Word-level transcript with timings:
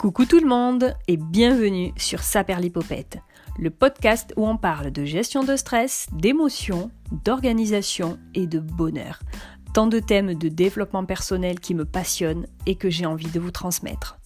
Coucou 0.00 0.26
tout 0.26 0.38
le 0.38 0.46
monde 0.46 0.94
et 1.08 1.16
bienvenue 1.16 1.92
sur 1.96 2.20
Saperlipopette, 2.20 3.18
le 3.58 3.70
podcast 3.70 4.32
où 4.36 4.46
on 4.46 4.56
parle 4.56 4.92
de 4.92 5.04
gestion 5.04 5.42
de 5.42 5.56
stress, 5.56 6.06
d'émotions, 6.12 6.92
d'organisation 7.24 8.16
et 8.32 8.46
de 8.46 8.60
bonheur. 8.60 9.18
Tant 9.74 9.88
de 9.88 9.98
thèmes 9.98 10.34
de 10.34 10.48
développement 10.48 11.04
personnel 11.04 11.58
qui 11.58 11.74
me 11.74 11.84
passionnent 11.84 12.46
et 12.64 12.76
que 12.76 12.90
j'ai 12.90 13.06
envie 13.06 13.28
de 13.28 13.40
vous 13.40 13.50
transmettre. 13.50 14.20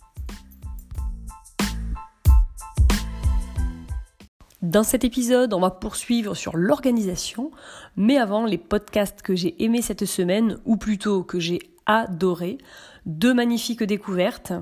Dans 4.60 4.84
cet 4.84 5.04
épisode, 5.04 5.54
on 5.54 5.60
va 5.60 5.70
poursuivre 5.70 6.34
sur 6.34 6.54
l'organisation, 6.54 7.50
mais 7.96 8.18
avant 8.18 8.44
les 8.44 8.58
podcasts 8.58 9.22
que 9.22 9.34
j'ai 9.34 9.64
aimés 9.64 9.80
cette 9.80 10.04
semaine, 10.04 10.58
ou 10.66 10.76
plutôt 10.76 11.24
que 11.24 11.40
j'ai 11.40 11.60
adoré, 11.86 12.58
deux 13.06 13.32
magnifiques 13.32 13.82
découvertes. 13.82 14.52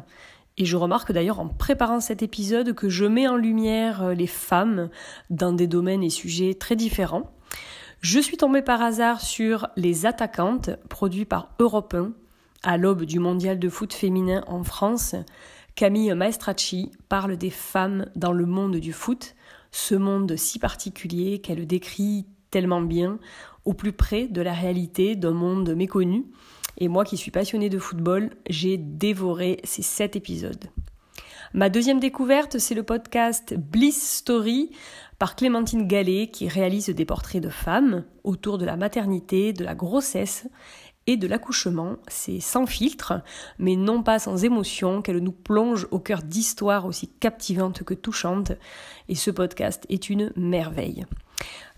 Et 0.60 0.66
je 0.66 0.77
remarque 0.77 1.10
d'ailleurs 1.10 1.41
en 1.41 1.48
préparant 1.48 2.00
cet 2.00 2.23
épisode 2.23 2.74
que 2.74 2.91
je 2.91 3.06
mets 3.06 3.27
en 3.27 3.37
lumière 3.37 4.02
euh, 4.02 4.14
les 4.14 4.27
femmes 4.27 4.91
dans 5.30 5.55
des 5.55 5.66
domaines 5.66 6.02
et 6.02 6.10
sujets 6.10 6.52
très 6.52 6.77
différents. 6.77 7.33
Je 8.02 8.20
suis 8.20 8.36
tombée 8.36 8.60
par 8.60 8.83
hasard 8.83 9.23
sur 9.23 9.69
Les 9.77 10.05
Attaquantes, 10.05 10.69
produit 10.91 11.24
par 11.24 11.48
Europe 11.60 11.95
1, 11.95 12.12
à 12.62 12.77
l'aube 12.77 13.05
du 13.05 13.20
mondial 13.20 13.59
de 13.59 13.70
foot 13.70 13.95
féminin 13.95 14.45
en 14.48 14.62
France. 14.62 15.14
Camille 15.77 16.12
Maestracci 16.12 16.92
parle 17.08 17.38
des 17.38 17.48
femmes 17.48 18.05
dans 18.14 18.33
le 18.33 18.45
monde 18.45 18.77
du 18.77 18.92
foot 18.92 19.34
ce 19.72 19.95
monde 19.95 20.36
si 20.36 20.58
particulier 20.58 21.41
qu'elle 21.41 21.66
décrit 21.66 22.27
tellement 22.50 22.83
bien, 22.83 23.19
au 23.64 23.72
plus 23.72 23.92
près 23.92 24.27
de 24.27 24.42
la 24.42 24.52
réalité 24.52 25.16
d'un 25.16 25.33
monde 25.33 25.74
méconnu. 25.74 26.27
Et 26.80 26.89
moi 26.89 27.05
qui 27.05 27.19
suis 27.19 27.30
passionnée 27.30 27.69
de 27.69 27.79
football, 27.79 28.31
j'ai 28.48 28.78
dévoré 28.78 29.61
ces 29.64 29.83
sept 29.83 30.17
épisodes. 30.17 30.64
Ma 31.53 31.69
deuxième 31.69 32.00
découverte, 32.00 32.59
c'est 32.59 32.75
le 32.75 32.83
podcast 32.83 33.55
Bliss 33.55 34.19
Story 34.19 34.70
par 35.19 35.37
Clémentine 35.37 35.87
Gallet 35.87 36.28
qui 36.28 36.48
réalise 36.48 36.89
des 36.89 37.05
portraits 37.05 37.42
de 37.42 37.50
femmes 37.50 38.05
autour 38.25 38.56
de 38.56 38.64
la 38.64 38.77
maternité, 38.77 39.53
de 39.53 39.62
la 39.62 39.75
grossesse 39.75 40.47
et 41.06 41.19
de 41.19 41.27
l'accouchement. 41.27 41.97
C'est 42.09 42.41
sans 42.41 42.64
filtre, 42.64 43.22
mais 43.59 43.77
non 43.77 44.03
pas 44.03 44.19
sans 44.19 44.44
émotion, 44.44 45.03
qu'elle 45.03 45.19
nous 45.19 45.33
plonge 45.33 45.87
au 45.91 45.98
cœur 45.98 46.22
d'histoires 46.22 46.87
aussi 46.87 47.09
captivantes 47.09 47.83
que 47.83 47.94
touchantes. 47.94 48.53
Et 49.09 49.15
ce 49.15 49.31
podcast 49.31 49.84
est 49.91 50.09
une 50.09 50.33
merveille. 50.37 51.05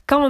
Quand 0.07 0.25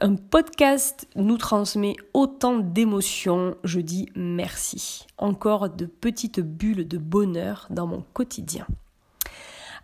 un, 0.00 0.14
podcast 0.14 1.08
nous 1.16 1.36
transmet 1.36 1.96
autant 2.14 2.58
d'émotions, 2.58 3.56
je 3.64 3.80
dis 3.80 4.08
merci. 4.14 5.04
Encore 5.18 5.68
de 5.68 5.84
petites 5.84 6.40
bulles 6.40 6.86
de 6.86 6.96
bonheur 6.96 7.66
dans 7.70 7.86
mon 7.86 8.04
quotidien. 8.12 8.66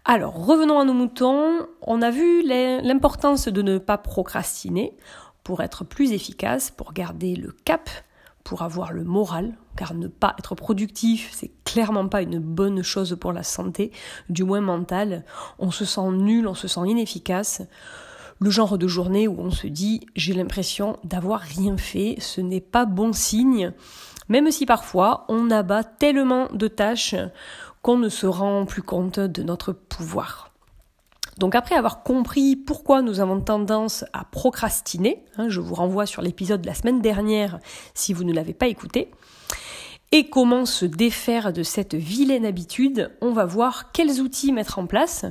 Alors, 0.05 0.47
revenons 0.47 0.79
à 0.79 0.85
nos 0.85 0.95
moutons. 0.95 1.67
On 1.83 2.03
a 2.03 2.11
vu 2.11 2.43
l'importance 2.43 3.49
de 3.49 3.63
ne 3.63 3.79
pas 3.79 3.99
procrastiner 3.99 4.97
pour 5.43 5.61
être 5.61 5.85
plus 5.85 6.13
efficace, 6.13 6.71
pour 6.71 6.93
garder 6.93 7.35
le 7.35 7.53
cap, 7.65 7.91
pour 8.45 8.63
avoir 8.63 8.93
le 8.93 9.05
moral, 9.05 9.55
car 9.77 9.95
ne 9.95 10.07
pas 10.07 10.35
être 10.39 10.55
productif, 10.55 11.31
c'est 11.35 11.51
clairement 11.65 12.09
pas 12.09 12.23
une 12.23 12.39
bonne 12.39 12.83
chose 12.83 13.17
pour 13.21 13.33
la 13.33 13.43
santé, 13.43 13.91
du 14.29 14.45
moins 14.45 14.61
mentale. 14.61 15.25
On 15.59 15.71
se 15.71 15.85
sent 15.85 16.11
nul, 16.13 16.47
on 16.47 16.55
se 16.55 16.69
sent 16.69 16.81
inefficace. 16.87 17.63
Le 18.43 18.51
genre 18.51 18.77
de 18.77 18.89
journée 18.89 19.29
où 19.29 19.37
on 19.39 19.53
se 19.53 19.69
dit 19.69 20.01
j'ai 20.17 20.33
l'impression 20.33 20.99
d'avoir 21.05 21.39
rien 21.39 21.77
fait, 21.77 22.17
ce 22.19 22.41
n'est 22.41 22.61
pas 22.61 22.87
bon 22.87 23.13
signe, 23.13 23.73
même 24.29 24.51
si 24.51 24.67
parfois 24.67 25.27
on 25.29 25.49
abat 25.49 25.85
tellement 25.85 26.49
de 26.53 26.67
tâches 26.67 27.15
qu'on 27.83 27.99
ne 27.99 28.09
se 28.09 28.27
rend 28.27 28.65
plus 28.67 28.83
compte 28.83 29.21
de 29.21 29.45
notre 29.45 29.73
pouvoir. 29.73 30.51
Donc 31.39 31.55
après 31.55 31.77
avoir 31.77 32.03
compris 32.03 32.57
pourquoi 32.57 33.01
nous 33.01 33.21
avons 33.21 33.41
tendance 33.41 34.05
à 34.13 34.25
procrastiner, 34.25 35.25
hein, 35.37 35.49
je 35.49 35.61
vous 35.61 35.77
renvoie 35.77 36.07
sur 36.07 36.21
l'épisode 36.21 36.63
de 36.63 36.67
la 36.67 36.75
semaine 36.75 37.01
dernière 37.01 37.61
si 37.95 38.13
vous 38.13 38.25
ne 38.25 38.33
l'avez 38.33 38.55
pas 38.55 38.67
écouté, 38.67 39.13
et 40.11 40.29
comment 40.29 40.67
se 40.67 40.85
défaire 40.85 41.53
de 41.53 41.63
cette 41.63 41.95
vilaine 41.95 42.45
habitude, 42.45 43.13
on 43.21 43.31
va 43.31 43.47
voir 43.47 43.93
quels 43.93 44.21
outils 44.21 44.53
mettre 44.53 44.81
en 44.81 44.87
place 44.87 45.27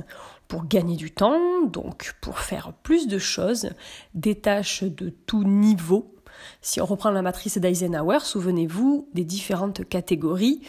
pour 0.52 0.66
gagner 0.66 0.96
du 0.96 1.10
temps, 1.10 1.62
donc 1.62 2.14
pour 2.20 2.38
faire 2.38 2.74
plus 2.82 3.08
de 3.08 3.16
choses, 3.16 3.70
des 4.12 4.34
tâches 4.34 4.82
de 4.82 5.08
tout 5.08 5.44
niveau. 5.44 6.14
Si 6.60 6.78
on 6.78 6.84
reprend 6.84 7.10
la 7.10 7.22
matrice 7.22 7.56
d'Eisenhower, 7.56 8.18
souvenez-vous 8.20 9.08
des 9.14 9.24
différentes 9.24 9.88
catégories, 9.88 10.60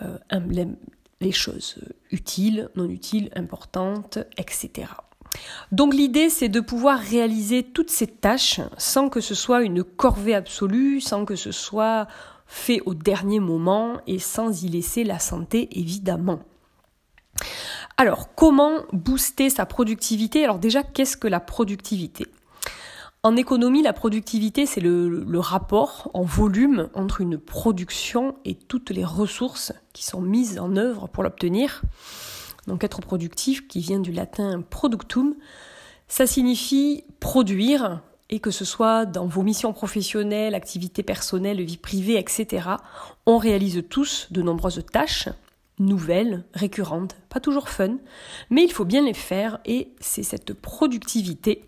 euh, 0.00 0.16
les 1.20 1.32
choses 1.32 1.76
utiles, 2.10 2.70
non 2.76 2.88
utiles, 2.88 3.28
importantes, 3.36 4.16
etc. 4.38 4.88
Donc 5.70 5.92
l'idée, 5.92 6.30
c'est 6.30 6.48
de 6.48 6.60
pouvoir 6.60 6.98
réaliser 6.98 7.62
toutes 7.62 7.90
ces 7.90 8.06
tâches 8.06 8.62
sans 8.78 9.10
que 9.10 9.20
ce 9.20 9.34
soit 9.34 9.60
une 9.60 9.84
corvée 9.84 10.34
absolue, 10.34 11.02
sans 11.02 11.26
que 11.26 11.36
ce 11.36 11.52
soit 11.52 12.08
fait 12.46 12.80
au 12.86 12.94
dernier 12.94 13.38
moment 13.38 14.00
et 14.06 14.18
sans 14.18 14.64
y 14.64 14.68
laisser 14.70 15.04
la 15.04 15.18
santé, 15.18 15.68
évidemment. 15.78 16.40
Alors, 18.00 18.34
comment 18.34 18.78
booster 18.94 19.50
sa 19.50 19.66
productivité? 19.66 20.42
Alors 20.42 20.58
déjà, 20.58 20.82
qu'est-ce 20.82 21.18
que 21.18 21.28
la 21.28 21.38
productivité? 21.38 22.26
En 23.22 23.36
économie, 23.36 23.82
la 23.82 23.92
productivité, 23.92 24.64
c'est 24.64 24.80
le, 24.80 25.38
rapport 25.38 26.10
en 26.14 26.22
volume 26.22 26.88
entre 26.94 27.20
une 27.20 27.36
production 27.36 28.36
et 28.46 28.54
toutes 28.54 28.88
les 28.88 29.04
ressources 29.04 29.74
qui 29.92 30.02
sont 30.02 30.22
mises 30.22 30.58
en 30.58 30.76
œuvre 30.76 31.08
pour 31.08 31.22
l'obtenir. 31.22 31.82
Donc 32.66 32.84
être 32.84 33.02
productif, 33.02 33.68
qui 33.68 33.80
vient 33.80 34.00
du 34.00 34.12
latin 34.12 34.62
productum, 34.62 35.34
ça 36.08 36.26
signifie 36.26 37.04
produire, 37.20 38.00
et 38.30 38.40
que 38.40 38.50
ce 38.50 38.64
soit 38.64 39.04
dans 39.04 39.26
vos 39.26 39.42
missions 39.42 39.74
professionnelles, 39.74 40.54
activités 40.54 41.02
personnelles, 41.02 41.60
vie 41.60 41.76
privée, 41.76 42.18
etc., 42.18 42.66
on 43.26 43.36
réalise 43.36 43.84
tous 43.90 44.28
de 44.30 44.40
nombreuses 44.40 44.82
tâches 44.90 45.28
nouvelles, 45.80 46.44
récurrentes, 46.54 47.16
pas 47.28 47.40
toujours 47.40 47.68
fun, 47.68 47.98
mais 48.50 48.62
il 48.62 48.72
faut 48.72 48.84
bien 48.84 49.02
les 49.02 49.14
faire 49.14 49.58
et 49.64 49.92
c'est 50.00 50.22
cette 50.22 50.54
productivité 50.54 51.64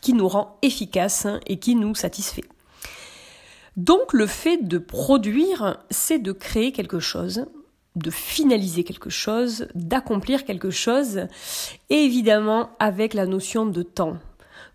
qui 0.00 0.14
nous 0.14 0.28
rend 0.28 0.58
efficaces 0.62 1.26
et 1.46 1.58
qui 1.58 1.74
nous 1.74 1.94
satisfait. 1.94 2.44
Donc 3.76 4.12
le 4.12 4.26
fait 4.26 4.58
de 4.58 4.78
produire, 4.78 5.78
c'est 5.90 6.18
de 6.18 6.32
créer 6.32 6.72
quelque 6.72 6.98
chose, 6.98 7.46
de 7.96 8.10
finaliser 8.10 8.84
quelque 8.84 9.10
chose, 9.10 9.68
d'accomplir 9.74 10.44
quelque 10.44 10.70
chose, 10.70 11.26
évidemment 11.88 12.70
avec 12.78 13.14
la 13.14 13.26
notion 13.26 13.66
de 13.66 13.82
temps, 13.82 14.18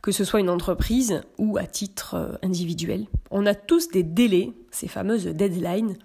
que 0.02 0.12
ce 0.12 0.24
soit 0.24 0.40
une 0.40 0.50
entreprise 0.50 1.22
ou 1.38 1.58
à 1.58 1.66
titre 1.66 2.16
euh, 2.16 2.34
individuel. 2.44 3.08
On 3.32 3.46
a 3.46 3.56
tous 3.56 3.90
des 3.90 4.04
délais, 4.04 4.52
ces 4.72 4.88
fameuses 4.88 5.26
deadlines. 5.26 5.98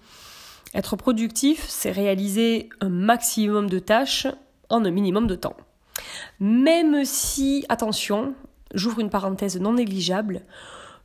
Être 0.75 0.97
productif, 0.97 1.65
c'est 1.69 1.91
réaliser 1.91 2.69
un 2.81 2.89
maximum 2.89 3.69
de 3.69 3.79
tâches 3.79 4.27
en 4.69 4.85
un 4.85 4.91
minimum 4.91 5.27
de 5.27 5.35
temps. 5.35 5.57
Même 6.39 7.05
si, 7.05 7.65
attention, 7.69 8.35
j'ouvre 8.75 9.01
une 9.01 9.11
parenthèse 9.11 9.59
non 9.59 9.75
négligeable, 9.75 10.43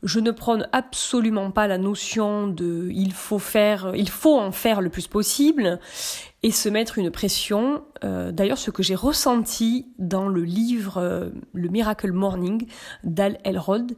je 0.03 0.19
ne 0.19 0.29
prône 0.29 0.67
absolument 0.71 1.49
pas 1.49 1.65
la 1.67 1.79
notion 1.79 2.47
de 2.47 2.89
il 2.93 3.11
faut 3.11 3.39
faire, 3.39 3.93
il 3.95 4.09
faut 4.09 4.37
en 4.37 4.51
faire 4.51 4.81
le 4.81 4.89
plus 4.89 5.07
possible 5.07 5.79
et 6.43 6.51
se 6.51 6.69
mettre 6.69 6.99
une 6.99 7.09
pression. 7.09 7.83
Euh, 8.03 8.31
d'ailleurs, 8.31 8.59
ce 8.59 8.69
que 8.69 8.83
j'ai 8.83 8.93
ressenti 8.93 9.87
dans 9.97 10.27
le 10.27 10.43
livre 10.43 10.97
euh, 10.97 11.29
Le 11.53 11.69
Miracle 11.69 12.11
Morning 12.11 12.67
d'Al 13.03 13.39
Elrod, 13.43 13.95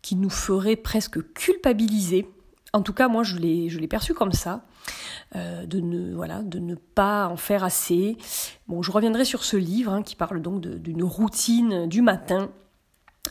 qui 0.00 0.14
nous 0.14 0.30
ferait 0.30 0.76
presque 0.76 1.20
culpabiliser. 1.32 2.28
En 2.72 2.82
tout 2.82 2.92
cas, 2.92 3.08
moi, 3.08 3.24
je 3.24 3.36
l'ai, 3.36 3.68
je 3.68 3.80
l'ai 3.80 3.88
perçu 3.88 4.14
comme 4.14 4.32
ça. 4.32 4.64
Euh, 5.34 5.64
de 5.64 5.80
ne 5.80 6.14
voilà 6.14 6.42
de 6.42 6.58
ne 6.58 6.74
pas 6.74 7.26
en 7.28 7.36
faire 7.36 7.64
assez. 7.64 8.18
Bon, 8.68 8.82
je 8.82 8.90
reviendrai 8.90 9.24
sur 9.24 9.44
ce 9.44 9.56
livre 9.56 9.90
hein, 9.90 10.02
qui 10.02 10.14
parle 10.14 10.42
donc 10.42 10.60
d'une 10.60 11.02
routine 11.02 11.86
du 11.86 12.02
matin 12.02 12.50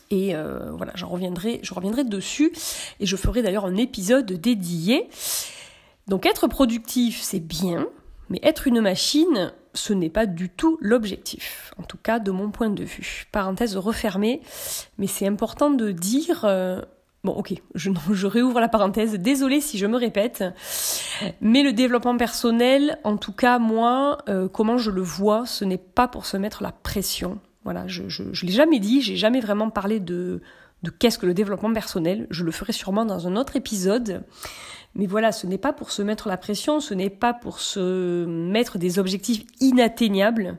et 0.10 0.36
euh, 0.36 0.72
voilà, 0.72 0.94
j'en 0.96 1.08
reviendrai, 1.08 1.60
je 1.64 1.74
reviendrai 1.74 2.04
dessus 2.04 2.52
et 3.00 3.06
je 3.06 3.16
ferai 3.16 3.42
d'ailleurs 3.42 3.66
un 3.66 3.76
épisode 3.76 4.32
dédié. 4.32 5.10
Donc 6.08 6.26
être 6.26 6.48
productif, 6.48 7.22
c'est 7.22 7.40
bien, 7.40 7.88
mais 8.30 8.40
être 8.42 8.68
une 8.68 8.82
machine, 8.82 9.54
ce 9.74 9.94
n'est 9.94 10.10
pas 10.10 10.26
du 10.26 10.50
tout 10.50 10.78
l'objectif, 10.82 11.74
en 11.78 11.84
tout 11.84 11.98
cas 11.98 12.20
de 12.20 12.32
mon 12.32 12.52
point 12.52 12.70
de 12.70 12.84
vue. 12.84 13.28
Parenthèse 13.32 13.78
refermée, 13.78 14.42
mais 14.98 15.08
c'est 15.08 15.28
important 15.28 15.70
de 15.70 15.92
dire... 15.92 16.46
Euh, 16.46 16.82
bon, 17.24 17.34
ok, 17.34 17.54
je, 17.76 17.92
je, 18.12 18.28
réouvre 18.28 18.60
la 18.60 18.70
parenthèse, 18.70 19.14
désolé 19.16 19.62
si 19.62 19.78
je 19.78 19.86
me 19.86 19.98
répète, 19.98 20.44
mais 21.42 21.64
le 21.64 21.74
développement 21.74 22.18
personnel, 22.18 23.00
en 23.04 23.18
tout 23.18 23.34
cas 23.34 23.60
moi, 23.60 24.20
euh, 24.30 24.48
comment 24.48 24.78
je 24.78 24.92
le 24.92 25.02
vois, 25.02 25.46
ce 25.46 25.66
n'est 25.66 25.78
pas 25.78 26.08
pour 26.08 26.26
se 26.26 26.38
mettre 26.38 26.64
la 26.64 26.72
pression, 26.72 27.40
voilà, 27.64 27.88
je, 27.88 28.10
je 28.10 28.46
l'ai 28.46 28.52
jamais 28.52 28.80
dit, 28.80 29.02
j'ai 29.02 29.16
jamais 29.16 29.40
vraiment 29.40 29.70
parlé 29.70 30.00
de, 30.00 30.42
de 30.84 30.90
qu'est-ce 30.90 31.18
que 31.18 31.26
le 31.26 31.34
développement 31.34 31.74
personnel. 31.74 32.28
Je 32.30 32.44
le 32.44 32.52
ferai 32.52 32.74
sûrement 32.74 33.06
dans 33.06 33.28
un 33.28 33.36
autre 33.36 33.56
épisode. 33.56 34.24
Mais 34.96 35.06
voilà, 35.06 35.32
ce 35.32 35.48
n'est 35.48 35.58
pas 35.58 35.74
pour 35.74 35.92
se 35.92 36.02
mettre 36.02 36.28
la 36.28 36.38
pression, 36.38 36.80
ce 36.80 36.94
n'est 36.94 37.10
pas 37.10 37.34
pour 37.34 37.60
se 37.60 38.26
mettre 38.26 38.78
des 38.78 39.00
objectifs 39.00 39.44
inatteignables. 39.60 40.58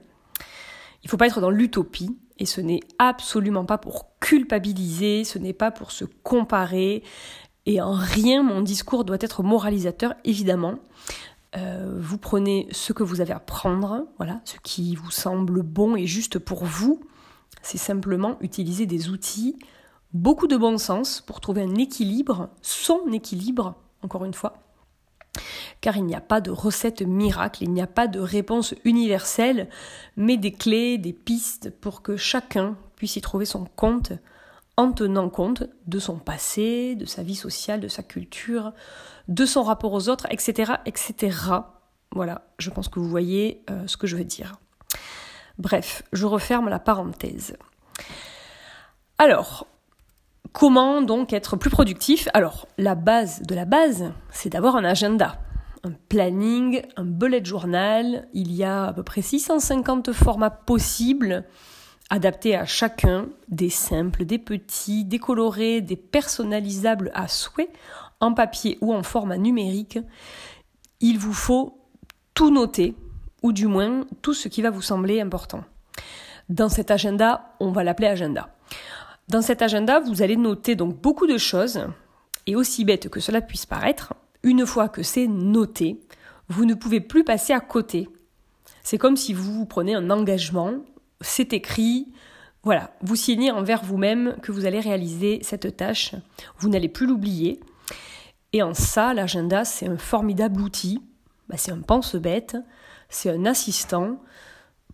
Il 1.03 1.06
ne 1.06 1.11
faut 1.11 1.17
pas 1.17 1.26
être 1.26 1.41
dans 1.41 1.50
l'utopie 1.50 2.17
et 2.38 2.46
ce 2.46 2.61
n'est 2.61 2.81
absolument 2.99 3.64
pas 3.64 3.79
pour 3.79 4.19
culpabiliser, 4.20 5.25
ce 5.25 5.38
n'est 5.38 5.52
pas 5.52 5.70
pour 5.70 5.90
se 5.90 6.05
comparer 6.05 7.02
et 7.67 7.81
en 7.81 7.93
rien 7.93 8.43
mon 8.43 8.61
discours 8.61 9.05
doit 9.05 9.19
être 9.20 9.43
moralisateur, 9.43 10.14
évidemment. 10.25 10.76
Euh, 11.56 11.96
vous 11.99 12.19
prenez 12.19 12.67
ce 12.70 12.93
que 12.93 13.02
vous 13.02 13.20
avez 13.20 13.32
à 13.32 13.40
prendre, 13.40 14.06
voilà, 14.17 14.40
ce 14.44 14.56
qui 14.62 14.96
vous 14.96 15.11
semble 15.11 15.62
bon 15.62 15.96
et 15.96 16.06
juste 16.06 16.38
pour 16.38 16.64
vous. 16.64 17.00
C'est 17.61 17.79
simplement 17.79 18.37
utiliser 18.40 18.87
des 18.87 19.11
outils, 19.11 19.58
beaucoup 20.12 20.46
de 20.46 20.56
bon 20.56 20.78
sens 20.78 21.20
pour 21.20 21.40
trouver 21.40 21.62
un 21.62 21.75
équilibre, 21.75 22.49
son 22.62 23.12
équilibre, 23.12 23.75
encore 24.02 24.25
une 24.25 24.35
fois. 24.35 24.55
Car 25.82 25.96
il 25.96 26.05
n'y 26.05 26.14
a 26.14 26.20
pas 26.20 26.40
de 26.40 26.52
recette 26.52 27.02
miracle, 27.02 27.64
il 27.64 27.73
n'y 27.73 27.82
a 27.82 27.88
pas 27.88 28.06
de 28.06 28.20
réponse 28.20 28.73
universelle, 28.84 29.69
mais 30.17 30.37
des 30.37 30.52
clés, 30.52 30.96
des 30.96 31.12
pistes 31.12 31.70
pour 31.81 32.02
que 32.02 32.17
chacun 32.17 32.76
puisse 32.94 33.17
y 33.17 33.20
trouver 33.20 33.44
son 33.44 33.64
compte 33.64 34.12
en 34.76 34.93
tenant 34.93 35.29
compte 35.29 35.64
de 35.88 35.99
son 35.99 36.19
passé, 36.19 36.94
de 36.94 37.05
sa 37.05 37.25
vie 37.25 37.34
sociale, 37.34 37.81
de 37.81 37.88
sa 37.88 38.05
culture, 38.05 38.73
de 39.26 39.44
son 39.44 39.64
rapport 39.64 39.93
aux 39.93 40.08
autres, 40.08 40.29
etc. 40.31 40.75
etc. 40.87 41.37
Voilà, 42.12 42.46
je 42.58 42.70
pense 42.70 42.88
que 42.88 43.00
vous 43.00 43.08
voyez 43.08 43.64
euh, 43.69 43.85
ce 43.88 43.96
que 43.96 44.06
je 44.06 44.17
veux 44.17 44.25
dire. 44.25 44.55
Bref, 45.58 46.05
je 46.12 46.26
referme 46.26 46.69
la 46.69 46.78
parenthèse. 46.78 47.56
Alors, 49.19 49.67
comment 50.52 51.02
donc 51.02 51.32
être 51.32 51.56
plus 51.56 51.70
productif? 51.70 52.28
Alors, 52.35 52.69
la 52.78 52.94
base 52.94 53.43
de 53.43 53.56
la 53.56 53.64
base, 53.64 54.12
c'est 54.31 54.49
d'avoir 54.49 54.76
un 54.76 54.85
agenda, 54.85 55.40
un 55.84 55.93
planning, 56.08 56.82
un 56.96 57.05
bullet 57.05 57.44
journal. 57.44 58.29
Il 58.32 58.52
y 58.52 58.64
a 58.64 58.87
à 58.87 58.93
peu 58.93 59.02
près 59.02 59.23
650 59.23 60.12
formats 60.12 60.50
possibles 60.50 61.44
adaptés 62.11 62.55
à 62.55 62.67
chacun, 62.67 63.29
des 63.49 63.70
simples, 63.70 64.26
des 64.26 64.38
petits, 64.38 65.05
des 65.05 65.19
colorés, 65.19 65.81
des 65.81 65.96
personnalisables 65.96 67.11
à 67.14 67.26
souhait, 67.26 67.70
en 68.20 68.34
papier 68.34 68.76
ou 68.82 68.93
en 68.93 69.02
format 69.02 69.38
numérique. 69.38 69.99
Il 71.00 71.19
vous 71.19 71.32
faut 71.32 71.79
tout 72.35 72.50
noter, 72.50 72.94
ou 73.43 73.52
du 73.52 73.67
moins 73.67 74.05
tout 74.20 74.35
ce 74.35 74.49
qui 74.49 74.61
va 74.61 74.70
vous 74.70 74.82
sembler 74.82 75.20
important. 75.20 75.64
Dans 76.49 76.69
cet 76.69 76.90
agenda, 76.90 77.55
on 77.61 77.73
va 77.73 77.82
l'appeler 77.82 78.08
agenda. 78.08 78.55
Dans 79.28 79.43
cet 79.43 79.62
agenda, 79.62 80.00
vous 80.00 80.20
allez 80.20 80.37
noter 80.37 80.75
donc 80.76 81.00
beaucoup 81.00 81.26
de 81.26 81.38
choses, 81.38 81.87
et 82.46 82.56
aussi 82.56 82.85
bête 82.85 83.08
que 83.08 83.20
cela 83.20 83.40
puisse 83.40 83.64
paraître, 83.64 84.12
une 84.43 84.67
fois 84.67 84.89
que 84.89 85.03
c'est 85.03 85.27
noté, 85.27 86.00
vous 86.49 86.65
ne 86.65 86.75
pouvez 86.75 87.00
plus 87.00 87.25
passer 87.25 87.53
à 87.53 87.61
côté. 87.61 88.09
C'est 88.83 88.99
comme 88.99 89.17
si 89.17 89.33
vous 89.33 89.65
prenez 89.67 89.94
un 89.94 90.11
engagement 90.11 90.83
c'est 91.23 91.53
écrit, 91.53 92.12
voilà, 92.62 92.91
vous 93.00 93.17
signez 93.17 93.50
envers 93.50 93.83
vous-même 93.83 94.37
que 94.43 94.53
vous 94.53 94.67
allez 94.67 94.81
réaliser 94.81 95.41
cette 95.43 95.77
tâche, 95.77 96.15
vous 96.59 96.69
n'allez 96.69 96.89
plus 96.89 97.06
l'oublier. 97.06 97.61
Et 98.53 98.62
en 98.62 98.75
ça, 98.75 99.15
l'agenda, 99.15 99.65
c'est 99.65 99.89
un 99.89 99.97
formidable 99.97 100.61
outil, 100.61 101.00
bah, 101.49 101.56
c'est 101.56 101.73
un 101.73 101.81
pense-bête, 101.81 102.56
c'est 103.09 103.31
un 103.31 103.47
assistant. 103.47 104.19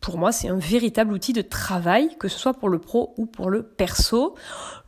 Pour 0.01 0.17
moi, 0.17 0.33
c'est 0.33 0.49
un 0.49 0.59
véritable 0.59 1.13
outil 1.13 1.33
de 1.33 1.43
travail, 1.43 2.17
que 2.19 2.29
ce 2.29 2.39
soit 2.39 2.55
pour 2.55 2.69
le 2.69 2.79
pro 2.79 3.15
ou 3.17 3.27
pour 3.27 3.51
le 3.51 3.63
perso. 3.63 4.35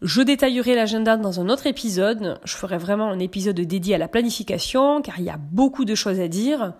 Je 0.02 0.22
détaillerai 0.22 0.74
l'agenda 0.74 1.16
dans 1.16 1.40
un 1.40 1.48
autre 1.48 1.66
épisode. 1.66 2.38
Je 2.44 2.56
ferai 2.56 2.78
vraiment 2.78 3.08
un 3.08 3.18
épisode 3.18 3.60
dédié 3.60 3.96
à 3.96 3.98
la 3.98 4.08
planification, 4.08 5.02
car 5.02 5.18
il 5.18 5.24
y 5.24 5.30
a 5.30 5.38
beaucoup 5.38 5.84
de 5.84 5.94
choses 5.94 6.20
à 6.20 6.28
dire. 6.28 6.74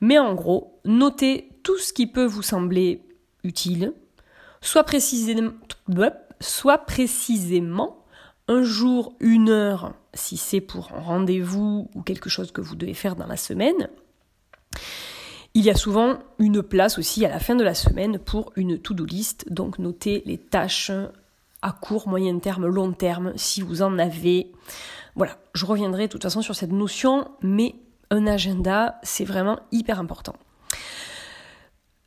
Mais 0.00 0.18
en 0.18 0.34
gros, 0.34 0.80
notez 0.84 1.50
tout 1.62 1.78
ce 1.78 1.92
qui 1.92 2.06
peut 2.06 2.24
vous 2.24 2.42
sembler 2.42 3.02
utile, 3.44 3.92
soit 4.62 4.84
précisément, 4.84 5.66
un 8.48 8.62
jour, 8.62 9.14
une 9.20 9.50
heure, 9.50 9.94
si 10.14 10.36
c'est 10.36 10.60
pour 10.60 10.92
un 10.92 11.00
rendez-vous 11.00 11.88
ou 11.94 12.02
quelque 12.02 12.30
chose 12.30 12.52
que 12.52 12.60
vous 12.60 12.74
devez 12.74 12.94
faire 12.94 13.16
dans 13.16 13.26
la 13.26 13.36
semaine. 13.36 13.88
Il 15.52 15.64
y 15.64 15.70
a 15.70 15.74
souvent 15.74 16.20
une 16.38 16.62
place 16.62 16.96
aussi 16.98 17.26
à 17.26 17.28
la 17.28 17.40
fin 17.40 17.56
de 17.56 17.64
la 17.64 17.74
semaine 17.74 18.20
pour 18.20 18.52
une 18.54 18.78
to-do 18.78 19.04
list, 19.04 19.52
donc 19.52 19.80
notez 19.80 20.22
les 20.24 20.38
tâches 20.38 20.92
à 21.60 21.72
court, 21.72 22.08
moyen 22.08 22.38
terme, 22.38 22.66
long 22.68 22.92
terme, 22.92 23.32
si 23.34 23.60
vous 23.60 23.82
en 23.82 23.98
avez. 23.98 24.52
Voilà, 25.16 25.36
je 25.54 25.66
reviendrai 25.66 26.06
de 26.06 26.12
toute 26.12 26.22
façon 26.22 26.40
sur 26.40 26.54
cette 26.54 26.70
notion, 26.70 27.28
mais 27.42 27.74
un 28.10 28.28
agenda, 28.28 29.00
c'est 29.02 29.24
vraiment 29.24 29.58
hyper 29.72 29.98
important. 29.98 30.34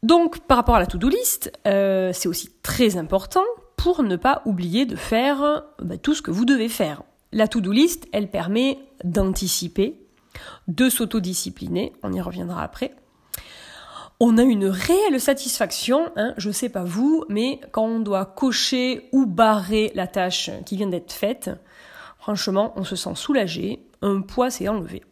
Donc, 0.03 0.39
par 0.39 0.57
rapport 0.57 0.75
à 0.75 0.79
la 0.79 0.87
to-do 0.87 1.09
list, 1.09 1.51
euh, 1.67 2.11
c'est 2.13 2.29
aussi 2.29 2.49
très 2.61 2.95
important 2.95 3.43
pour 3.75 4.03
ne 4.03 4.15
pas 4.15 4.41
oublier 4.45 4.85
de 4.85 4.95
faire 4.95 5.65
bah, 5.79 5.97
tout 5.97 6.15
ce 6.15 6.21
que 6.21 6.31
vous 6.31 6.45
devez 6.45 6.69
faire. 6.69 7.03
La 7.33 7.49
to-do 7.49 7.73
list, 7.73 8.07
elle 8.13 8.29
permet 8.29 8.79
d'anticiper, 9.03 9.99
de 10.69 10.89
s'autodiscipliner, 10.89 11.91
on 12.03 12.13
y 12.13 12.21
reviendra 12.21 12.63
après. 12.63 12.95
On 14.25 14.37
a 14.37 14.43
une 14.43 14.67
réelle 14.67 15.19
satisfaction, 15.19 16.09
hein, 16.15 16.33
je 16.37 16.49
sais 16.49 16.69
pas 16.69 16.85
vous, 16.85 17.25
mais 17.27 17.59
quand 17.73 17.83
on 17.83 17.99
doit 17.99 18.25
cocher 18.25 19.09
ou 19.11 19.25
barrer 19.25 19.91
la 19.95 20.07
tâche 20.07 20.49
qui 20.65 20.77
vient 20.77 20.87
d'être 20.87 21.11
faite, 21.11 21.51
franchement, 22.19 22.71
on 22.77 22.85
se 22.85 22.95
sent 22.95 23.15
soulagé, 23.15 23.85
un 24.01 24.21
poids 24.21 24.49
s'est 24.49 24.69
enlevé. 24.69 25.03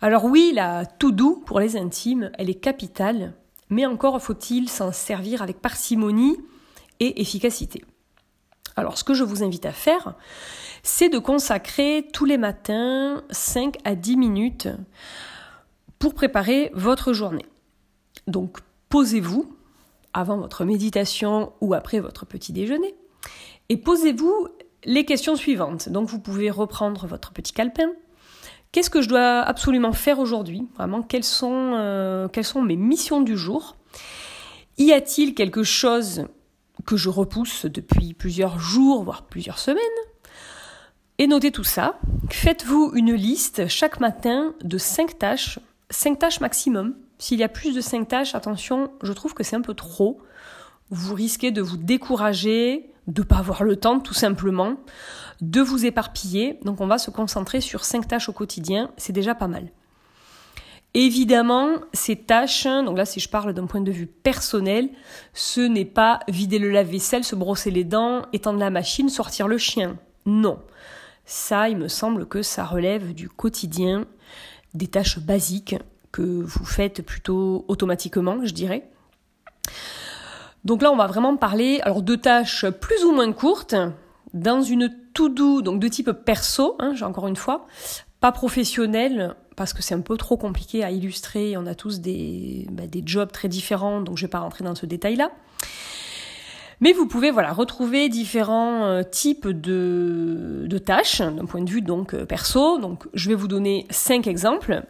Alors 0.00 0.24
oui, 0.24 0.52
la 0.54 0.86
to-do 0.86 1.42
pour 1.44 1.60
les 1.60 1.76
intimes, 1.76 2.30
elle 2.38 2.48
est 2.48 2.54
capitale 2.54 3.34
mais 3.68 3.84
encore 3.84 4.22
faut-il 4.22 4.70
s'en 4.70 4.92
servir 4.92 5.42
avec 5.42 5.60
parcimonie 5.60 6.38
et 7.00 7.20
efficacité. 7.20 7.84
Alors 8.76 8.96
ce 8.96 9.04
que 9.04 9.14
je 9.14 9.24
vous 9.24 9.42
invite 9.42 9.66
à 9.66 9.72
faire, 9.72 10.14
c'est 10.82 11.08
de 11.10 11.18
consacrer 11.18 12.08
tous 12.12 12.24
les 12.24 12.38
matins 12.38 13.22
5 13.30 13.76
à 13.84 13.94
10 13.94 14.16
minutes 14.16 14.68
pour 15.98 16.14
préparer 16.14 16.70
votre 16.74 17.12
journée. 17.12 17.46
Donc 18.26 18.58
posez-vous 18.88 19.54
avant 20.12 20.36
votre 20.36 20.64
méditation 20.64 21.52
ou 21.60 21.74
après 21.74 22.00
votre 22.00 22.26
petit 22.26 22.52
déjeuner 22.52 22.94
et 23.68 23.76
posez-vous 23.76 24.48
les 24.84 25.04
questions 25.04 25.36
suivantes. 25.36 25.88
Donc 25.88 26.08
vous 26.08 26.20
pouvez 26.20 26.50
reprendre 26.50 27.06
votre 27.06 27.32
petit 27.32 27.52
calepin, 27.52 27.90
Qu'est-ce 28.74 28.90
que 28.90 29.02
je 29.02 29.08
dois 29.08 29.38
absolument 29.38 29.92
faire 29.92 30.18
aujourd'hui? 30.18 30.66
Vraiment, 30.76 31.02
quelles 31.02 31.22
sont, 31.22 31.74
euh, 31.76 32.26
quelles 32.26 32.44
sont 32.44 32.60
mes 32.60 32.74
missions 32.74 33.20
du 33.20 33.36
jour? 33.36 33.76
Y 34.78 34.90
a-t-il 34.90 35.34
quelque 35.34 35.62
chose 35.62 36.26
que 36.84 36.96
je 36.96 37.08
repousse 37.08 37.66
depuis 37.66 38.14
plusieurs 38.14 38.58
jours, 38.58 39.04
voire 39.04 39.26
plusieurs 39.26 39.60
semaines? 39.60 39.78
Et 41.18 41.28
notez 41.28 41.52
tout 41.52 41.62
ça. 41.62 42.00
Faites-vous 42.30 42.90
une 42.96 43.14
liste 43.14 43.68
chaque 43.68 44.00
matin 44.00 44.56
de 44.64 44.76
5 44.76 45.20
tâches, 45.20 45.60
5 45.90 46.18
tâches 46.18 46.40
maximum. 46.40 46.96
S'il 47.18 47.38
y 47.38 47.44
a 47.44 47.48
plus 47.48 47.74
de 47.74 47.80
5 47.80 48.08
tâches, 48.08 48.34
attention, 48.34 48.92
je 49.02 49.12
trouve 49.12 49.34
que 49.34 49.42
c'est 49.42 49.56
un 49.56 49.60
peu 49.60 49.74
trop. 49.74 50.20
Vous 50.90 51.14
risquez 51.14 51.50
de 51.50 51.62
vous 51.62 51.76
décourager, 51.76 52.90
de 53.06 53.22
ne 53.22 53.26
pas 53.26 53.38
avoir 53.38 53.64
le 53.64 53.76
temps 53.76 54.00
tout 54.00 54.14
simplement 54.14 54.76
de 55.40 55.60
vous 55.60 55.86
éparpiller. 55.86 56.58
Donc 56.64 56.80
on 56.80 56.86
va 56.86 56.98
se 56.98 57.10
concentrer 57.10 57.60
sur 57.60 57.84
cinq 57.84 58.08
tâches 58.08 58.28
au 58.28 58.32
quotidien, 58.32 58.90
c'est 58.96 59.12
déjà 59.12 59.34
pas 59.34 59.48
mal. 59.48 59.70
Évidemment, 60.96 61.70
ces 61.92 62.14
tâches, 62.14 62.64
donc 62.66 62.96
là 62.96 63.04
si 63.04 63.18
je 63.18 63.28
parle 63.28 63.52
d'un 63.52 63.66
point 63.66 63.80
de 63.80 63.90
vue 63.90 64.06
personnel, 64.06 64.90
ce 65.32 65.60
n'est 65.60 65.84
pas 65.84 66.20
vider 66.28 66.58
le 66.58 66.70
lave-vaisselle, 66.70 67.24
se 67.24 67.34
brosser 67.34 67.72
les 67.72 67.82
dents, 67.82 68.22
étendre 68.32 68.60
la 68.60 68.70
machine, 68.70 69.08
sortir 69.08 69.48
le 69.48 69.58
chien. 69.58 69.98
Non. 70.24 70.60
Ça, 71.26 71.68
il 71.68 71.78
me 71.78 71.88
semble 71.88 72.26
que 72.26 72.42
ça 72.42 72.64
relève 72.64 73.12
du 73.12 73.28
quotidien, 73.28 74.04
des 74.74 74.86
tâches 74.86 75.18
basiques 75.18 75.74
que 76.14 76.22
vous 76.22 76.64
faites 76.64 77.02
plutôt 77.02 77.64
automatiquement, 77.66 78.38
je 78.44 78.54
dirais. 78.54 78.88
Donc 80.64 80.80
là, 80.80 80.92
on 80.92 80.96
va 80.96 81.08
vraiment 81.08 81.36
parler 81.36 81.80
alors 81.82 82.02
de 82.02 82.14
tâches 82.14 82.66
plus 82.70 83.04
ou 83.04 83.12
moins 83.12 83.32
courtes, 83.32 83.74
dans 84.32 84.62
une 84.62 84.94
to-do, 85.12 85.60
donc 85.60 85.80
de 85.80 85.88
type 85.88 86.12
perso, 86.12 86.76
hein, 86.78 86.94
encore 87.02 87.26
une 87.26 87.36
fois, 87.36 87.66
pas 88.20 88.30
professionnel, 88.30 89.34
parce 89.56 89.72
que 89.72 89.82
c'est 89.82 89.94
un 89.94 90.00
peu 90.00 90.16
trop 90.16 90.36
compliqué 90.36 90.84
à 90.84 90.92
illustrer, 90.92 91.56
on 91.56 91.66
a 91.66 91.74
tous 91.74 92.00
des, 92.00 92.66
bah, 92.70 92.84
jobs 93.04 93.32
très 93.32 93.48
différents, 93.48 94.00
donc 94.00 94.16
je 94.16 94.26
vais 94.26 94.30
pas 94.30 94.40
rentrer 94.40 94.62
dans 94.62 94.76
ce 94.76 94.86
détail-là. 94.86 95.32
Mais 96.80 96.92
vous 96.92 97.06
pouvez 97.06 97.30
voilà 97.30 97.52
retrouver 97.52 98.08
différents 98.08 98.84
euh, 98.84 99.02
types 99.02 99.48
de, 99.48 100.64
de 100.66 100.78
tâches 100.78 101.20
d'un 101.20 101.46
point 101.46 101.62
de 101.62 101.70
vue 101.70 101.82
donc 101.82 102.14
euh, 102.14 102.26
perso. 102.26 102.78
Donc 102.78 103.06
je 103.14 103.28
vais 103.28 103.36
vous 103.36 103.46
donner 103.46 103.86
cinq 103.90 104.26
exemples. 104.26 104.82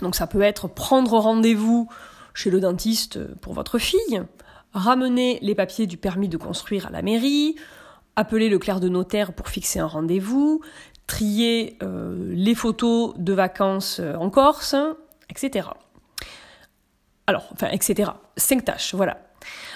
Donc 0.00 0.14
ça 0.14 0.26
peut 0.26 0.42
être 0.42 0.68
prendre 0.68 1.18
rendez-vous 1.18 1.88
chez 2.34 2.50
le 2.50 2.60
dentiste 2.60 3.18
pour 3.40 3.52
votre 3.52 3.78
fille, 3.78 4.22
ramener 4.72 5.38
les 5.42 5.54
papiers 5.54 5.86
du 5.86 5.96
permis 5.96 6.28
de 6.28 6.36
construire 6.36 6.86
à 6.86 6.90
la 6.90 7.02
mairie, 7.02 7.56
appeler 8.16 8.48
le 8.48 8.58
clerc 8.58 8.80
de 8.80 8.88
notaire 8.88 9.32
pour 9.32 9.48
fixer 9.48 9.80
un 9.80 9.86
rendez-vous, 9.86 10.60
trier 11.06 11.76
euh, 11.82 12.32
les 12.34 12.54
photos 12.54 13.14
de 13.16 13.32
vacances 13.32 14.00
euh, 14.00 14.14
en 14.14 14.30
Corse, 14.30 14.74
etc. 15.28 15.68
Alors, 17.26 17.48
enfin, 17.52 17.68
etc. 17.70 18.12
Cinq 18.36 18.64
tâches, 18.64 18.94
voilà. 18.94 19.18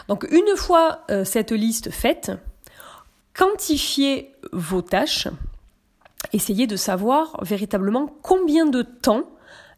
Donc, 0.08 0.26
une 0.30 0.56
fois 0.56 1.02
euh, 1.10 1.24
cette 1.24 1.52
liste 1.52 1.90
faite, 1.90 2.32
quantifiez 3.34 4.34
vos 4.52 4.82
tâches, 4.82 5.28
essayez 6.32 6.66
de 6.66 6.76
savoir 6.76 7.36
véritablement 7.42 8.06
combien 8.22 8.66
de 8.66 8.82
temps 8.82 9.24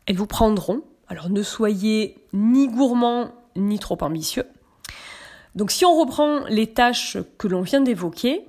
elles 0.08 0.16
vous 0.16 0.26
prendront. 0.26 0.82
Alors, 1.06 1.28
ne 1.28 1.42
soyez 1.42 2.16
ni 2.32 2.66
gourmand 2.66 3.30
ni 3.56 3.78
trop 3.78 3.98
ambitieux. 4.00 4.44
Donc 5.54 5.70
si 5.70 5.84
on 5.84 5.94
reprend 5.98 6.46
les 6.48 6.68
tâches 6.68 7.18
que 7.36 7.46
l'on 7.46 7.60
vient 7.60 7.80
d'évoquer, 7.80 8.46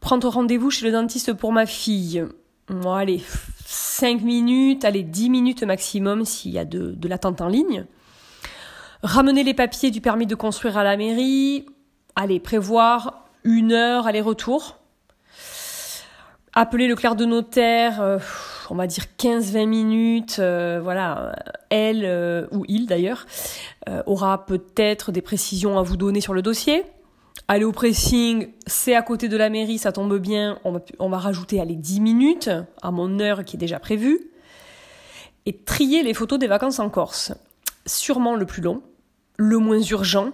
prendre 0.00 0.28
rendez-vous 0.28 0.70
chez 0.70 0.84
le 0.84 0.92
dentiste 0.92 1.32
pour 1.34 1.52
ma 1.52 1.66
fille, 1.66 2.24
bon, 2.68 2.92
allez, 2.92 3.22
5 3.64 4.22
minutes, 4.22 4.84
allez, 4.84 5.02
10 5.02 5.30
minutes 5.30 5.62
maximum 5.62 6.24
s'il 6.24 6.52
y 6.52 6.58
a 6.58 6.64
de, 6.64 6.92
de 6.92 7.08
l'attente 7.08 7.40
en 7.40 7.48
ligne. 7.48 7.86
Ramener 9.02 9.44
les 9.44 9.54
papiers 9.54 9.92
du 9.92 10.00
permis 10.00 10.26
de 10.26 10.34
construire 10.34 10.78
à 10.78 10.84
la 10.84 10.96
mairie, 10.96 11.66
allez, 12.16 12.40
prévoir 12.40 13.28
une 13.44 13.72
heure 13.72 14.06
aller-retour. 14.06 14.78
Appeler 16.58 16.88
le 16.88 16.96
clerc 16.96 17.16
de 17.16 17.26
notaire, 17.26 18.00
euh, 18.00 18.18
on 18.70 18.76
va 18.76 18.86
dire 18.86 19.04
15-20 19.18 19.66
minutes, 19.66 20.36
euh, 20.38 20.80
voilà, 20.82 21.36
elle 21.68 22.06
euh, 22.06 22.46
ou 22.50 22.64
il 22.66 22.86
d'ailleurs, 22.86 23.26
aura 24.06 24.46
peut-être 24.46 25.12
des 25.12 25.20
précisions 25.20 25.78
à 25.78 25.82
vous 25.82 25.98
donner 25.98 26.22
sur 26.22 26.32
le 26.32 26.40
dossier. 26.40 26.82
Aller 27.46 27.66
au 27.66 27.72
pressing, 27.72 28.54
c'est 28.66 28.94
à 28.94 29.02
côté 29.02 29.28
de 29.28 29.36
la 29.36 29.50
mairie, 29.50 29.76
ça 29.76 29.92
tombe 29.92 30.16
bien, 30.16 30.58
on 30.64 30.72
va, 30.72 30.80
on 30.98 31.10
va 31.10 31.18
rajouter 31.18 31.60
allez, 31.60 31.76
10 31.76 32.00
minutes 32.00 32.50
à 32.80 32.90
mon 32.90 33.20
heure 33.20 33.44
qui 33.44 33.56
est 33.56 33.60
déjà 33.60 33.78
prévue. 33.78 34.30
Et 35.44 35.58
trier 35.58 36.02
les 36.02 36.14
photos 36.14 36.38
des 36.38 36.46
vacances 36.46 36.78
en 36.78 36.88
Corse. 36.88 37.34
Sûrement 37.84 38.34
le 38.34 38.46
plus 38.46 38.62
long, 38.62 38.80
le 39.36 39.58
moins 39.58 39.82
urgent, 39.82 40.30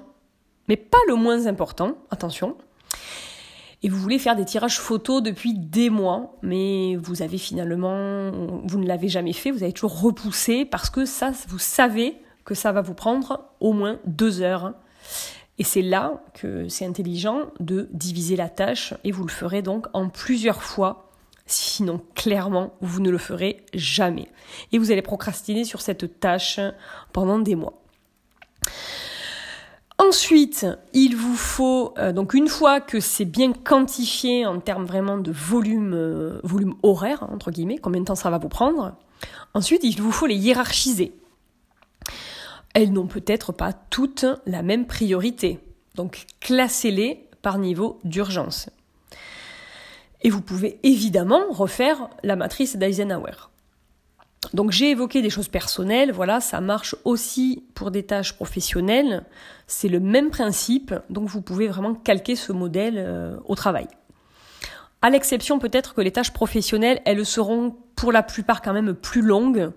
mais 0.68 0.76
pas 0.76 0.98
le 1.08 1.16
moins 1.16 1.48
important, 1.48 1.96
attention 2.12 2.56
et 3.82 3.88
vous 3.88 3.98
voulez 3.98 4.18
faire 4.18 4.36
des 4.36 4.44
tirages 4.44 4.78
photos 4.78 5.22
depuis 5.22 5.54
des 5.54 5.90
mois, 5.90 6.36
mais 6.42 6.96
vous 6.96 7.22
avez 7.22 7.38
finalement, 7.38 8.30
vous 8.64 8.78
ne 8.78 8.86
l'avez 8.86 9.08
jamais 9.08 9.32
fait, 9.32 9.50
vous 9.50 9.64
avez 9.64 9.72
toujours 9.72 10.00
repoussé 10.00 10.64
parce 10.64 10.88
que 10.88 11.04
ça, 11.04 11.32
vous 11.48 11.58
savez 11.58 12.16
que 12.44 12.54
ça 12.54 12.70
va 12.72 12.80
vous 12.80 12.94
prendre 12.94 13.44
au 13.60 13.72
moins 13.72 13.98
deux 14.06 14.40
heures. 14.40 14.74
Et 15.58 15.64
c'est 15.64 15.82
là 15.82 16.22
que 16.34 16.68
c'est 16.68 16.86
intelligent 16.86 17.40
de 17.60 17.88
diviser 17.92 18.36
la 18.36 18.48
tâche 18.48 18.94
et 19.04 19.10
vous 19.10 19.24
le 19.24 19.30
ferez 19.30 19.62
donc 19.62 19.86
en 19.92 20.08
plusieurs 20.08 20.62
fois. 20.62 21.10
Sinon, 21.46 22.00
clairement, 22.14 22.74
vous 22.80 23.00
ne 23.00 23.10
le 23.10 23.18
ferez 23.18 23.66
jamais. 23.74 24.28
Et 24.70 24.78
vous 24.78 24.92
allez 24.92 25.02
procrastiner 25.02 25.64
sur 25.64 25.80
cette 25.80 26.20
tâche 26.20 26.60
pendant 27.12 27.40
des 27.40 27.56
mois. 27.56 27.81
Ensuite, 30.12 30.66
il 30.92 31.16
vous 31.16 31.34
faut, 31.34 31.94
euh, 31.96 32.12
donc 32.12 32.34
une 32.34 32.48
fois 32.48 32.82
que 32.82 33.00
c'est 33.00 33.24
bien 33.24 33.54
quantifié 33.54 34.44
en 34.44 34.60
termes 34.60 34.84
vraiment 34.84 35.16
de 35.16 35.32
volume, 35.32 35.94
euh, 35.94 36.38
volume 36.42 36.74
horaire, 36.82 37.26
entre 37.32 37.50
guillemets, 37.50 37.78
combien 37.78 38.02
de 38.02 38.04
temps 38.04 38.14
ça 38.14 38.28
va 38.28 38.36
vous 38.36 38.50
prendre, 38.50 38.94
ensuite 39.54 39.82
il 39.84 39.98
vous 40.02 40.12
faut 40.12 40.26
les 40.26 40.34
hiérarchiser. 40.34 41.14
Elles 42.74 42.92
n'ont 42.92 43.06
peut-être 43.06 43.52
pas 43.52 43.72
toutes 43.72 44.26
la 44.44 44.60
même 44.60 44.86
priorité, 44.86 45.60
donc 45.94 46.26
classez-les 46.40 47.26
par 47.40 47.56
niveau 47.56 47.98
d'urgence. 48.04 48.68
Et 50.20 50.28
vous 50.28 50.42
pouvez 50.42 50.78
évidemment 50.82 51.44
refaire 51.48 52.10
la 52.22 52.36
matrice 52.36 52.76
d'Eisenhower. 52.76 53.48
Donc 54.54 54.70
j'ai 54.70 54.90
évoqué 54.90 55.22
des 55.22 55.30
choses 55.30 55.48
personnelles, 55.48 56.12
voilà, 56.12 56.40
ça 56.40 56.60
marche 56.60 56.94
aussi 57.04 57.64
pour 57.74 57.90
des 57.90 58.02
tâches 58.02 58.34
professionnelles. 58.34 59.24
C'est 59.66 59.88
le 59.88 60.00
même 60.00 60.30
principe, 60.30 60.94
donc 61.10 61.28
vous 61.28 61.40
pouvez 61.40 61.68
vraiment 61.68 61.94
calquer 61.94 62.36
ce 62.36 62.52
modèle 62.52 62.96
euh, 62.98 63.36
au 63.46 63.54
travail. 63.54 63.86
À 65.00 65.10
l'exception 65.10 65.58
peut-être 65.58 65.94
que 65.94 66.00
les 66.00 66.12
tâches 66.12 66.32
professionnelles, 66.32 67.00
elles 67.04 67.24
seront 67.24 67.74
pour 67.96 68.12
la 68.12 68.22
plupart 68.22 68.62
quand 68.62 68.72
même 68.72 68.94
plus 68.94 69.22
longues. 69.22 69.72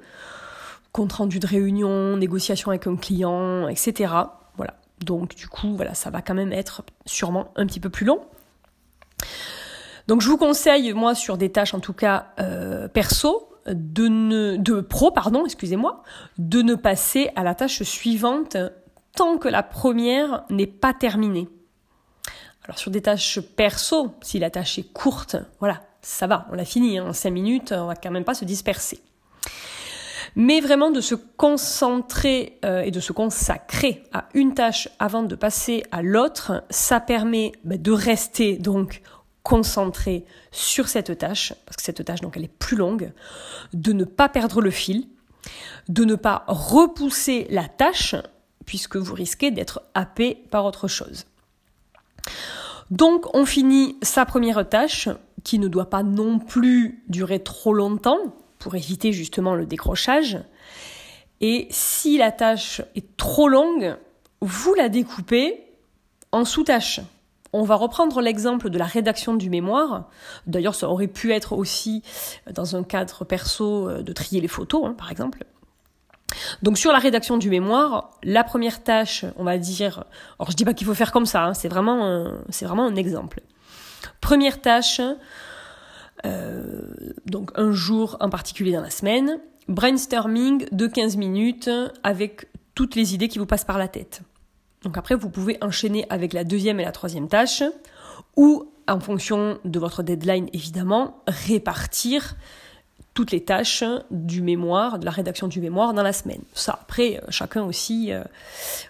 Compte 0.91 1.13
rendu 1.13 1.39
de 1.39 1.48
réunion, 1.48 2.17
négociation 2.17 2.72
avec 2.72 2.88
un 2.88 2.95
client, 2.95 3.67
etc. 3.67 4.13
Voilà. 4.57 4.75
Donc 5.03 5.36
du 5.36 5.48
coup, 5.48 5.75
voilà, 5.75 5.93
ça 5.93 6.10
va 6.10 6.22
quand 6.22 6.34
même 6.34 6.53
être 6.53 6.84
sûrement 7.05 7.51
un 7.55 7.65
petit 7.65 7.79
peu 7.79 7.89
plus 7.89 8.05
long. 8.05 8.22
Donc 10.07 10.22
je 10.22 10.29
vous 10.29 10.38
conseille, 10.38 10.93
moi, 10.93 11.15
sur 11.15 11.38
des 11.38 11.51
tâches 11.51 11.74
en 11.74 11.79
tout 11.79 11.93
cas 11.93 12.27
euh, 12.39 12.88
perso, 12.88 13.50
de 13.67 14.07
ne, 14.07 14.57
de 14.57 14.81
pro, 14.81 15.12
pardon, 15.12 15.45
excusez-moi, 15.45 16.03
de 16.38 16.62
ne 16.62 16.75
passer 16.75 17.31
à 17.36 17.43
la 17.43 17.55
tâche 17.55 17.84
suivante 17.84 18.57
tant 19.15 19.38
que 19.38 19.48
la 19.48 19.63
première 19.63 20.43
n'est 20.50 20.67
pas 20.67 20.93
terminée. 20.93 21.48
Alors 22.65 22.77
sur 22.79 22.91
des 22.91 23.01
tâches 23.01 23.39
perso, 23.39 24.12
si 24.22 24.39
la 24.39 24.50
tâche 24.50 24.79
est 24.79 24.93
courte, 24.93 25.36
voilà, 25.60 25.81
ça 26.01 26.27
va, 26.27 26.48
on 26.51 26.55
l'a 26.55 26.65
fini, 26.65 26.98
hein, 26.98 27.07
en 27.10 27.13
5 27.13 27.29
minutes, 27.29 27.72
on 27.72 27.88
va 27.88 27.95
quand 27.95 28.12
même 28.12 28.24
pas 28.24 28.34
se 28.34 28.45
disperser. 28.45 29.00
Mais 30.36 30.60
vraiment 30.60 30.91
de 30.91 31.00
se 31.00 31.15
concentrer 31.15 32.60
euh, 32.65 32.81
et 32.81 32.91
de 32.91 33.00
se 33.00 33.13
consacrer 33.13 34.03
à 34.12 34.25
une 34.34 34.53
tâche 34.53 34.89
avant 35.00 35.24
de 35.24 35.36
passer 35.36 35.84
à 35.91 36.01
l'autre, 36.01 36.63
ça 36.69 37.00
permet 37.00 37.53
bah, 37.63 37.77
de 37.77 37.91
rester 37.91 38.57
donc 38.57 39.01
concentrer 39.46 40.25
sur 40.52 40.88
cette 40.88 41.20
tâche, 41.20 41.54
parce 41.66 41.78
que 41.78 41.84
cette 41.84 42.04
tâche 42.04 42.22
donc 42.22 42.36
elle 42.36 42.44
est 42.44 42.60
plus 42.60 42.75
longue, 42.75 43.14
de 43.74 43.94
ne 43.94 44.04
pas 44.04 44.28
perdre 44.28 44.60
le 44.60 44.72
fil, 44.72 45.08
de 45.88 46.04
ne 46.04 46.16
pas 46.16 46.44
repousser 46.48 47.46
la 47.52 47.68
tâche, 47.68 48.16
puisque 48.66 48.98
vous 48.98 49.14
risquez 49.14 49.52
d'être 49.52 49.84
happé 49.94 50.44
par 50.50 50.66
autre 50.66 50.88
chose. 50.88 51.25
Donc 52.90 53.34
on 53.36 53.46
finit 53.46 53.98
sa 54.02 54.25
première 54.25 54.68
tâche, 54.68 55.10
qui 55.44 55.60
ne 55.60 55.68
doit 55.68 55.92
pas 55.92 56.02
non 56.02 56.40
plus 56.40 57.04
durer 57.08 57.40
trop 57.44 57.74
longtemps, 57.74 58.18
pour 58.58 58.74
éviter 58.74 59.14
justement 59.14 59.54
le 59.54 59.68
décrochage. 59.68 60.40
Et 61.40 61.68
si 61.70 62.18
la 62.18 62.32
tâche 62.32 62.82
est 62.96 63.16
trop 63.16 63.48
longue, 63.48 63.96
vous 64.42 64.74
la 64.74 64.90
découpez 64.90 65.62
en 66.32 66.46
sous-tâches. 66.46 67.02
On 67.58 67.64
va 67.64 67.76
reprendre 67.76 68.20
l'exemple 68.20 68.70
de 68.70 68.78
la 68.78 68.84
rédaction 68.84 69.34
du 69.34 69.50
mémoire. 69.50 70.10
D'ailleurs, 70.46 70.76
ça 70.76 70.90
aurait 70.90 71.08
pu 71.08 71.32
être 71.32 71.54
aussi 71.54 72.04
euh, 72.48 72.52
dans 72.52 72.76
un 72.76 72.84
cadre 72.84 73.24
perso 73.24 73.88
euh, 73.88 74.02
de 74.02 74.12
trier 74.12 74.42
les 74.42 74.50
photos, 74.50 74.84
hein, 74.86 74.94
par 74.98 75.10
exemple. 75.10 75.46
Donc 76.64 76.78
sur 76.78 76.92
la 76.92 77.00
rédaction 77.00 77.38
du 77.38 77.50
mémoire, 77.50 78.12
la 78.24 78.44
première 78.44 78.84
tâche, 78.84 79.24
on 79.38 79.46
va 79.46 79.58
dire, 79.58 80.04
alors 80.38 80.52
je 80.52 80.58
dis 80.58 80.66
pas 80.66 80.74
qu'il 80.74 80.86
faut 80.86 80.94
faire 80.94 81.14
comme 81.14 81.26
ça, 81.26 81.46
hein, 81.46 81.54
c'est 81.54 81.70
vraiment, 81.70 82.04
un 82.04 82.96
exemple. 82.96 83.40
Première 84.20 84.60
tâche, 84.60 85.00
euh, 86.26 86.82
donc 87.26 87.52
un 87.56 87.72
jour 87.72 88.18
en 88.20 88.30
particulier 88.30 88.74
dans 88.74 88.82
la 88.82 88.90
semaine, 88.90 89.40
brainstorming 89.70 90.68
de 90.74 90.88
15 90.88 91.16
minutes 91.16 91.70
avec 92.04 92.50
toutes 92.74 92.96
les 92.96 93.14
idées 93.14 93.30
qui 93.30 93.40
vous 93.40 93.46
passent 93.46 93.64
par 93.64 93.78
la 93.78 93.88
tête. 93.88 94.24
Donc 94.86 94.98
après, 94.98 95.15
vous 95.15 95.30
pouvez 95.30 95.58
enchaîner 95.62 96.06
avec 96.12 96.32
la 96.32 96.44
deuxième 96.44 96.80
et 96.80 96.86
la 96.86 96.92
troisième 96.92 97.27
tâche, 97.27 97.63
ou 98.38 98.72
en 98.88 99.00
fonction 99.00 99.58
de 99.65 99.80
votre 99.80 100.04
deadline, 100.04 100.48
évidemment, 100.54 101.18
répartir 101.27 102.36
toutes 103.15 103.32
les 103.32 103.44
tâches 103.44 103.84
du 104.12 104.44
mémoire, 104.44 105.00
de 105.00 105.06
la 105.06 105.12
rédaction 105.12 105.48
du 105.48 105.60
mémoire 105.60 105.96
dans 105.96 106.04
la 106.04 106.13
semaine. 106.13 106.42
Ça, 106.54 106.77
après, 106.82 107.18
euh, 107.18 107.22
chacun 107.30 107.63
aussi 107.63 108.12
euh, 108.12 108.24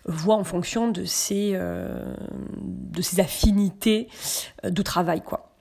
voit 0.06 0.36
en 0.36 0.44
fonction 0.44 0.92
de 0.92 1.06
ses, 1.06 1.52
euh, 1.54 2.14
de 2.60 3.02
ses 3.02 3.22
affinités 3.22 4.10
de 4.64 4.82
travail, 4.82 5.22
quoi. 5.22 5.52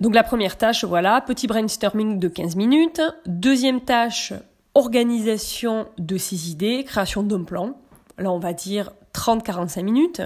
Donc 0.00 0.14
la 0.14 0.24
première 0.24 0.56
tâche, 0.56 0.84
voilà, 0.84 1.20
petit 1.20 1.46
brainstorming 1.46 2.18
de 2.18 2.28
15 2.28 2.56
minutes. 2.56 3.02
Deuxième 3.26 3.82
tâche, 3.82 4.32
organisation 4.74 5.86
de 5.98 6.16
ses 6.16 6.50
idées, 6.50 6.84
création 6.84 7.22
d'un 7.22 7.44
plan 7.44 7.76
là 8.18 8.30
on 8.30 8.38
va 8.38 8.52
dire 8.52 8.92
30-45 9.14 9.82
minutes. 9.82 10.22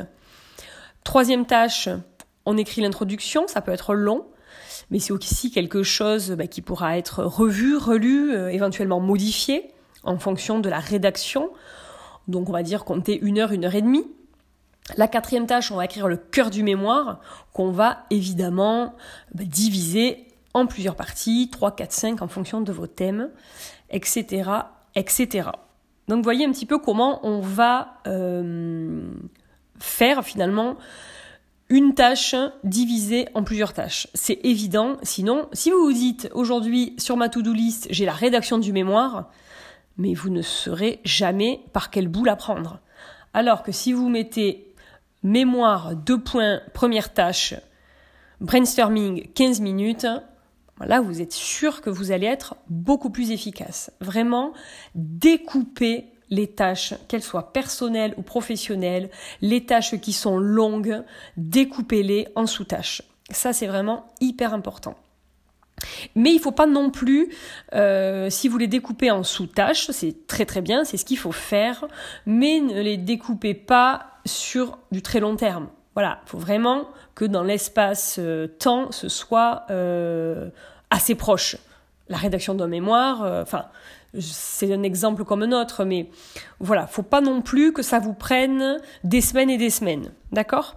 Troisième 1.04 1.47
tâche, 1.47 1.88
on 2.45 2.57
écrit 2.57 2.83
l'introduction, 2.83 3.47
ça 3.47 3.61
peut 3.61 3.73
être 3.73 3.95
long, 3.95 4.26
mais 4.90 4.99
c'est 4.99 5.12
aussi 5.12 5.50
quelque 5.50 5.83
chose 5.83 6.33
bah, 6.33 6.47
qui 6.47 6.62
pourra 6.62 6.99
être 6.99 7.23
revu, 7.25 7.76
relu, 7.76 8.33
euh, 8.33 8.49
éventuellement 8.50 9.00
modifié 9.00 9.71
en 10.04 10.18
fonction 10.18 10.61
de 10.61 10.68
la 10.68 10.80
rédaction. 10.80 11.50
Donc 12.26 12.49
on 12.49 12.52
va 12.52 12.62
dire 12.62 12.85
compter 12.85 13.18
une 13.21 13.38
heure, 13.38 13.52
une 13.52 13.64
heure 13.64 13.75
et 13.75 13.83
demie. 13.83 14.07
La 14.97 15.07
quatrième 15.07 15.47
tâche, 15.47 15.71
on 15.71 15.76
va 15.76 15.85
écrire 15.85 16.09
le 16.09 16.16
cœur 16.16 16.50
du 16.50 16.62
mémoire, 16.62 17.21
qu'on 17.52 17.71
va 17.71 18.04
évidemment 18.11 18.95
bah, 19.35 19.45
diviser 19.45 20.26
en 20.54 20.66
plusieurs 20.66 20.97
parties, 20.97 21.50
3, 21.52 21.76
4, 21.76 21.92
5 21.92 22.23
en 22.23 22.28
fonction 22.28 22.61
de 22.61 22.73
vos 22.73 22.87
thèmes, 22.87 23.30
etc. 23.90 24.50
etc. 24.95 25.50
Donc 26.08 26.24
voyez 26.24 26.44
un 26.44 26.52
petit 26.52 26.66
peu 26.66 26.78
comment 26.78 27.20
on 27.26 27.40
va 27.40 28.00
euh, 28.06 29.08
faire 29.78 30.24
finalement 30.24 30.76
une 31.68 31.94
tâche 31.94 32.34
divisée 32.64 33.28
en 33.34 33.44
plusieurs 33.44 33.74
tâches. 33.74 34.08
C'est 34.14 34.40
évident. 34.42 34.96
Sinon, 35.02 35.48
si 35.52 35.70
vous 35.70 35.84
vous 35.84 35.92
dites 35.92 36.30
aujourd'hui 36.32 36.94
sur 36.98 37.16
ma 37.16 37.28
to-do 37.28 37.52
list, 37.52 37.86
j'ai 37.90 38.06
la 38.06 38.12
rédaction 38.12 38.58
du 38.58 38.72
mémoire, 38.72 39.30
mais 39.98 40.14
vous 40.14 40.30
ne 40.30 40.40
saurez 40.40 41.00
jamais 41.04 41.60
par 41.74 41.90
quel 41.90 42.08
bout 42.08 42.24
la 42.24 42.36
prendre. 42.36 42.80
Alors 43.34 43.62
que 43.62 43.72
si 43.72 43.92
vous 43.92 44.08
mettez 44.08 44.74
mémoire, 45.22 45.94
deux 45.94 46.18
points, 46.18 46.60
première 46.72 47.12
tâche, 47.12 47.54
brainstorming, 48.40 49.28
15 49.34 49.60
minutes, 49.60 50.06
là 50.87 51.00
vous 51.00 51.20
êtes 51.20 51.32
sûr 51.32 51.80
que 51.80 51.90
vous 51.90 52.12
allez 52.12 52.26
être 52.26 52.56
beaucoup 52.68 53.11
plus 53.11 53.30
efficace. 53.30 53.90
Vraiment, 54.00 54.52
découper 54.94 56.06
les 56.30 56.47
tâches, 56.47 56.94
qu'elles 57.08 57.23
soient 57.23 57.52
personnelles 57.52 58.14
ou 58.16 58.23
professionnelles, 58.23 59.11
les 59.40 59.64
tâches 59.64 59.99
qui 60.00 60.12
sont 60.12 60.38
longues, 60.38 61.02
découpez-les 61.37 62.28
en 62.35 62.47
sous-tâches. 62.47 63.02
Ça, 63.30 63.52
c'est 63.52 63.66
vraiment 63.66 64.06
hyper 64.20 64.54
important. 64.54 64.94
Mais 66.14 66.30
il 66.30 66.37
ne 66.37 66.40
faut 66.40 66.52
pas 66.52 66.66
non 66.66 66.90
plus, 66.90 67.32
euh, 67.75 68.30
si 68.30 68.49
vous 68.49 68.58
les 68.58 68.66
découpez 68.66 69.11
en 69.11 69.23
sous-tâches, 69.23 69.90
c'est 69.90 70.26
très 70.26 70.44
très 70.44 70.61
bien, 70.61 70.85
c'est 70.85 70.97
ce 70.97 71.04
qu'il 71.04 71.18
faut 71.18 71.32
faire, 71.32 71.87
mais 72.26 72.61
ne 72.61 72.80
les 72.80 72.97
découpez 72.97 73.54
pas 73.54 74.06
sur 74.25 74.78
du 74.90 75.02
très 75.02 75.20
long 75.20 75.37
terme. 75.37 75.68
Voilà, 75.99 76.21
il 76.25 76.28
faut 76.28 76.38
vraiment 76.38 76.87
que 77.17 77.25
dans 77.25 77.43
l'espace-temps, 77.43 78.83
euh, 78.83 78.93
ce 78.93 79.09
soit 79.09 79.64
euh, 79.71 80.49
assez 80.90 81.17
proche. 81.17 81.57
La 82.09 82.17
rédaction 82.17 82.55
d'un 82.55 82.69
mémoire, 82.69 83.23
enfin, 83.43 83.64
c'est 84.21 84.73
un 84.73 84.85
exemple 84.85 85.25
comme 85.25 85.43
un 85.43 85.50
autre, 85.50 85.85
mais 85.85 86.09
voilà, 86.61 86.87
faut 86.87 87.02
pas 87.02 87.21
non 87.21 87.43
plus 87.43 87.73
que 87.73 87.83
ça 87.83 87.99
vous 87.99 88.12
prenne 88.12 88.76
des 89.02 89.21
semaines 89.21 89.50
et 89.50 89.59
des 89.59 89.71
semaines, 89.71 90.12
d'accord? 90.31 90.76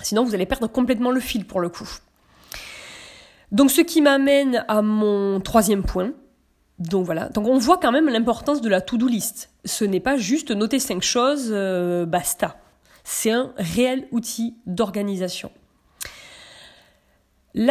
Sinon, 0.00 0.24
vous 0.24 0.34
allez 0.34 0.44
perdre 0.44 0.66
complètement 0.66 1.12
le 1.12 1.20
fil 1.20 1.46
pour 1.46 1.60
le 1.60 1.68
coup. 1.68 1.88
Donc, 3.52 3.70
ce 3.70 3.80
qui 3.80 4.02
m'amène 4.02 4.64
à 4.66 4.82
mon 4.82 5.38
troisième 5.38 5.84
point. 5.84 6.10
Donc 6.80 7.06
voilà, 7.06 7.28
donc 7.28 7.46
on 7.46 7.58
voit 7.58 7.78
quand 7.78 7.92
même 7.92 8.08
l'importance 8.08 8.60
de 8.60 8.68
la 8.68 8.80
to-do 8.80 9.06
list. 9.06 9.50
Ce 9.64 9.84
n'est 9.84 10.00
pas 10.00 10.16
juste 10.16 10.50
noter 10.50 10.80
cinq 10.80 11.04
choses, 11.04 11.50
euh, 11.52 12.06
basta. 12.06 12.56
C'est 13.08 13.30
un 13.30 13.52
réel 13.56 14.08
outil 14.10 14.56
d'organisation. 14.66 15.52
Euh, 17.54 17.62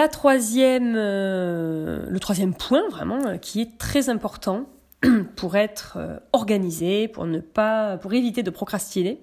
le 2.08 2.20
troisième 2.20 2.54
point 2.54 2.88
vraiment 2.90 3.20
euh, 3.28 3.36
qui 3.36 3.60
est 3.60 3.78
très 3.78 4.08
important 4.08 4.70
pour 5.36 5.58
être 5.58 5.98
euh, 5.98 6.18
organisé, 6.32 7.10
pour 7.10 7.26
ne 7.26 7.40
pas, 7.40 7.98
pour 7.98 8.14
éviter 8.14 8.44
de 8.44 8.50
procrastiner, 8.50 9.20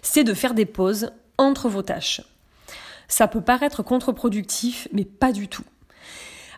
c'est 0.00 0.22
de 0.22 0.32
faire 0.32 0.54
des 0.54 0.64
pauses 0.64 1.10
entre 1.38 1.68
vos 1.68 1.82
tâches. 1.82 2.22
Ça 3.08 3.26
peut 3.26 3.42
paraître 3.42 3.82
contre-productif, 3.82 4.86
mais 4.92 5.04
pas 5.04 5.32
du 5.32 5.48
tout. 5.48 5.64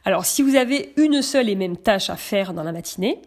Alors, 0.04 0.26
si 0.26 0.42
vous 0.42 0.56
avez 0.56 0.92
une 0.98 1.22
seule 1.22 1.48
et 1.48 1.54
même 1.54 1.78
tâche 1.78 2.10
à 2.10 2.16
faire 2.16 2.52
dans 2.52 2.64
la 2.64 2.72
matinée, 2.72 3.22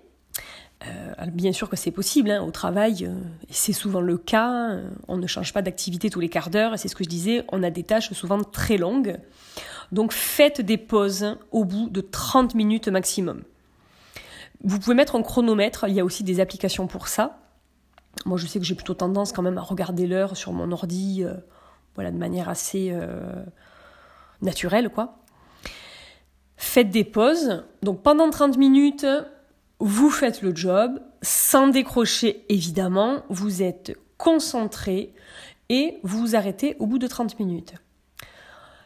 bien 1.28 1.52
sûr 1.52 1.70
que 1.70 1.76
c'est 1.76 1.92
possible, 1.92 2.32
hein, 2.32 2.42
au 2.44 2.52
travail, 2.52 3.10
c'est 3.50 3.74
souvent 3.74 4.02
le 4.02 4.18
cas, 4.18 4.80
on 5.08 5.18
ne 5.18 5.28
change 5.28 5.54
pas 5.54 5.62
d'activité 5.62 6.10
tous 6.10 6.20
les 6.20 6.30
quarts 6.30 6.50
d'heure, 6.50 6.78
c'est 6.78 6.88
ce 6.88 6.96
que 6.96 7.04
je 7.04 7.10
disais, 7.10 7.46
on 7.52 7.64
a 7.64 7.70
des 7.70 7.84
tâches 7.84 8.12
souvent 8.14 8.44
très 8.44 8.78
longues. 8.78 9.18
Donc 9.92 10.12
faites 10.12 10.62
des 10.62 10.78
pauses 10.78 11.38
au 11.52 11.64
bout 11.64 11.90
de 11.90 12.02
30 12.02 12.56
minutes 12.56 12.88
maximum. 12.88 13.44
Vous 14.64 14.80
pouvez 14.80 14.96
mettre 14.96 15.16
un 15.16 15.22
chronomètre, 15.22 15.86
il 15.88 15.94
y 15.94 16.00
a 16.00 16.06
aussi 16.06 16.24
des 16.24 16.40
applications 16.40 16.88
pour 16.88 17.08
ça. 17.08 17.40
Moi 18.26 18.38
je 18.38 18.48
sais 18.48 18.60
que 18.60 18.66
j'ai 18.66 18.76
plutôt 18.76 18.94
tendance 18.94 19.32
quand 19.32 19.42
même 19.42 19.58
à 19.58 19.62
regarder 19.62 20.08
l'heure 20.08 20.38
sur 20.38 20.54
mon 20.54 20.72
ordi 20.72 21.24
euh, 21.24 21.34
voilà, 21.96 22.12
de 22.12 22.18
manière 22.18 22.50
assez 22.50 22.90
euh, 22.92 23.44
naturelle 24.42 24.90
quoi. 24.90 25.18
Faites 26.58 26.90
des 26.90 27.04
pauses. 27.04 27.64
Donc 27.84 28.02
pendant 28.02 28.30
30 28.30 28.58
minutes, 28.58 29.06
vous 29.80 30.10
faites 30.10 30.42
le 30.42 30.56
job 30.56 31.00
sans 31.22 31.68
décrocher 31.68 32.46
évidemment, 32.50 33.24
vous 33.30 33.62
êtes 33.62 33.98
concentré 34.18 35.14
et 35.70 35.98
vous 36.04 36.20
vous 36.20 36.36
arrêtez 36.36 36.76
au 36.80 36.88
bout 36.88 37.00
de 37.00 37.08
30 37.08 37.40
minutes. 37.40 37.74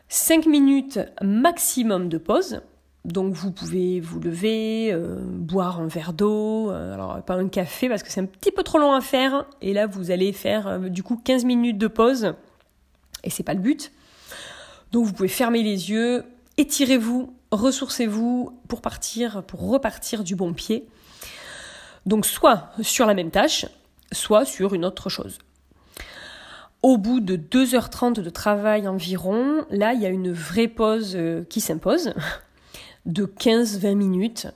5 0.08 0.47
minutes 0.47 0.99
maximum 1.21 2.10
de 2.10 2.17
pause. 2.17 2.62
Donc 3.06 3.34
vous 3.34 3.52
pouvez 3.52 3.99
vous 3.99 4.19
lever, 4.19 4.91
euh, 4.91 5.19
boire 5.21 5.80
un 5.80 5.88
verre 5.88 6.13
d'eau, 6.13 6.69
euh, 6.69 6.93
alors 6.93 7.21
pas 7.23 7.36
un 7.36 7.47
café 7.47 7.88
parce 7.88 8.04
que 8.04 8.12
c'est 8.12 8.19
un 8.19 8.25
petit 8.25 8.52
peu 8.52 8.63
trop 8.63 8.78
long 8.78 8.91
à 8.91 9.02
faire. 9.02 9.45
Et 9.62 9.73
là 9.73 9.88
vous 9.88 10.12
allez 10.12 10.34
faire 10.34 10.67
euh, 10.67 10.80
du 10.89 11.04
coup 11.04 11.15
15 11.15 11.45
minutes 11.45 11.78
de 11.78 11.88
pause. 11.88 12.34
Et 13.23 13.30
c'est 13.30 13.43
pas 13.43 13.54
le 13.54 13.62
but. 13.62 13.91
Donc 14.91 15.06
vous 15.06 15.13
pouvez 15.13 15.30
fermer 15.30 15.62
les 15.62 15.91
yeux, 15.91 16.23
étirez-vous, 16.58 17.34
ressourcez-vous 17.51 18.59
pour 18.67 18.81
partir, 18.81 19.43
pour 19.43 19.69
repartir 19.69 20.23
du 20.23 20.35
bon 20.35 20.53
pied. 20.53 20.88
Donc 22.05 22.25
soit 22.25 22.69
sur 22.81 23.05
la 23.05 23.13
même 23.13 23.31
tâche, 23.31 23.65
soit 24.12 24.45
sur 24.45 24.73
une 24.73 24.85
autre 24.85 25.09
chose. 25.09 25.39
Au 26.81 26.97
bout 26.97 27.19
de 27.19 27.35
2h30 27.35 28.21
de 28.21 28.29
travail 28.29 28.88
environ, 28.88 29.65
là, 29.69 29.93
il 29.93 30.01
y 30.01 30.05
a 30.05 30.09
une 30.09 30.31
vraie 30.31 30.69
pause 30.69 31.13
euh, 31.15 31.43
qui 31.49 31.59
s'impose 31.59 32.13
de 33.05 33.25
15-20 33.25 33.95
minutes, 33.95 34.47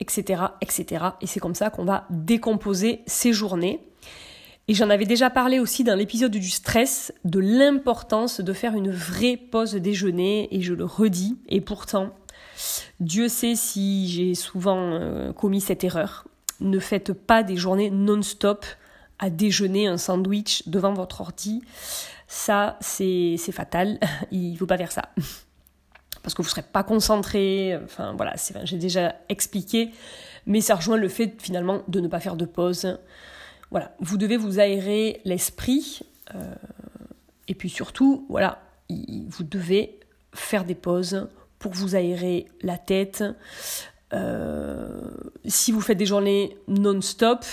etc., 0.00 0.42
etc. 0.60 1.04
Et 1.20 1.28
c'est 1.28 1.38
comme 1.38 1.54
ça 1.54 1.70
qu'on 1.70 1.84
va 1.84 2.04
décomposer 2.10 3.02
ces 3.06 3.32
journées. 3.32 3.80
Et 4.66 4.74
j'en 4.74 4.90
avais 4.90 5.06
déjà 5.06 5.30
parlé 5.30 5.60
aussi 5.60 5.84
dans 5.84 5.94
l'épisode 5.94 6.32
du 6.32 6.50
stress, 6.50 7.12
de 7.24 7.38
l'importance 7.38 8.40
de 8.40 8.52
faire 8.52 8.74
une 8.74 8.90
vraie 8.90 9.36
pause 9.36 9.74
déjeuner, 9.74 10.48
et 10.54 10.60
je 10.60 10.74
le 10.74 10.84
redis, 10.84 11.38
et 11.48 11.60
pourtant, 11.60 12.12
Dieu 13.00 13.28
sait 13.28 13.54
si 13.54 14.08
j'ai 14.08 14.34
souvent 14.34 14.92
euh, 14.92 15.32
commis 15.32 15.60
cette 15.60 15.84
erreur. 15.84 16.24
Ne 16.60 16.78
faites 16.78 17.12
pas 17.12 17.42
des 17.42 17.56
journées 17.56 17.90
non-stop 17.90 18.66
à 19.18 19.30
déjeuner 19.30 19.86
un 19.86 19.98
sandwich 19.98 20.68
devant 20.68 20.92
votre 20.92 21.20
ordi, 21.20 21.62
ça 22.26 22.76
c'est 22.80 23.36
fatal, 23.52 23.98
il 24.30 24.52
ne 24.52 24.56
faut 24.56 24.66
pas 24.66 24.78
faire 24.78 24.92
ça. 24.92 25.10
Parce 26.22 26.34
que 26.34 26.42
vous 26.42 26.48
ne 26.48 26.50
serez 26.50 26.62
pas 26.62 26.82
concentré, 26.82 27.78
enfin 27.84 28.14
voilà, 28.16 28.34
j'ai 28.64 28.76
déjà 28.76 29.14
expliqué, 29.28 29.90
mais 30.46 30.60
ça 30.60 30.74
rejoint 30.74 30.96
le 30.96 31.08
fait 31.08 31.40
finalement 31.40 31.82
de 31.88 32.00
ne 32.00 32.08
pas 32.08 32.20
faire 32.20 32.36
de 32.36 32.44
pause. 32.44 32.98
Voilà, 33.70 33.94
vous 34.00 34.16
devez 34.18 34.36
vous 34.36 34.58
aérer 34.58 35.20
l'esprit, 35.24 36.00
euh, 36.34 36.54
et 37.46 37.54
puis 37.54 37.70
surtout, 37.70 38.26
voilà, 38.28 38.62
vous 38.90 39.44
devez 39.44 40.00
faire 40.34 40.64
des 40.64 40.74
pauses 40.74 41.28
pour 41.58 41.72
vous 41.72 41.94
aérer 41.94 42.46
la 42.62 42.78
tête. 42.78 43.24
Euh, 44.12 45.10
si 45.44 45.72
vous 45.72 45.80
faites 45.80 45.98
des 45.98 46.06
journées 46.06 46.56
non-stop, 46.68 47.44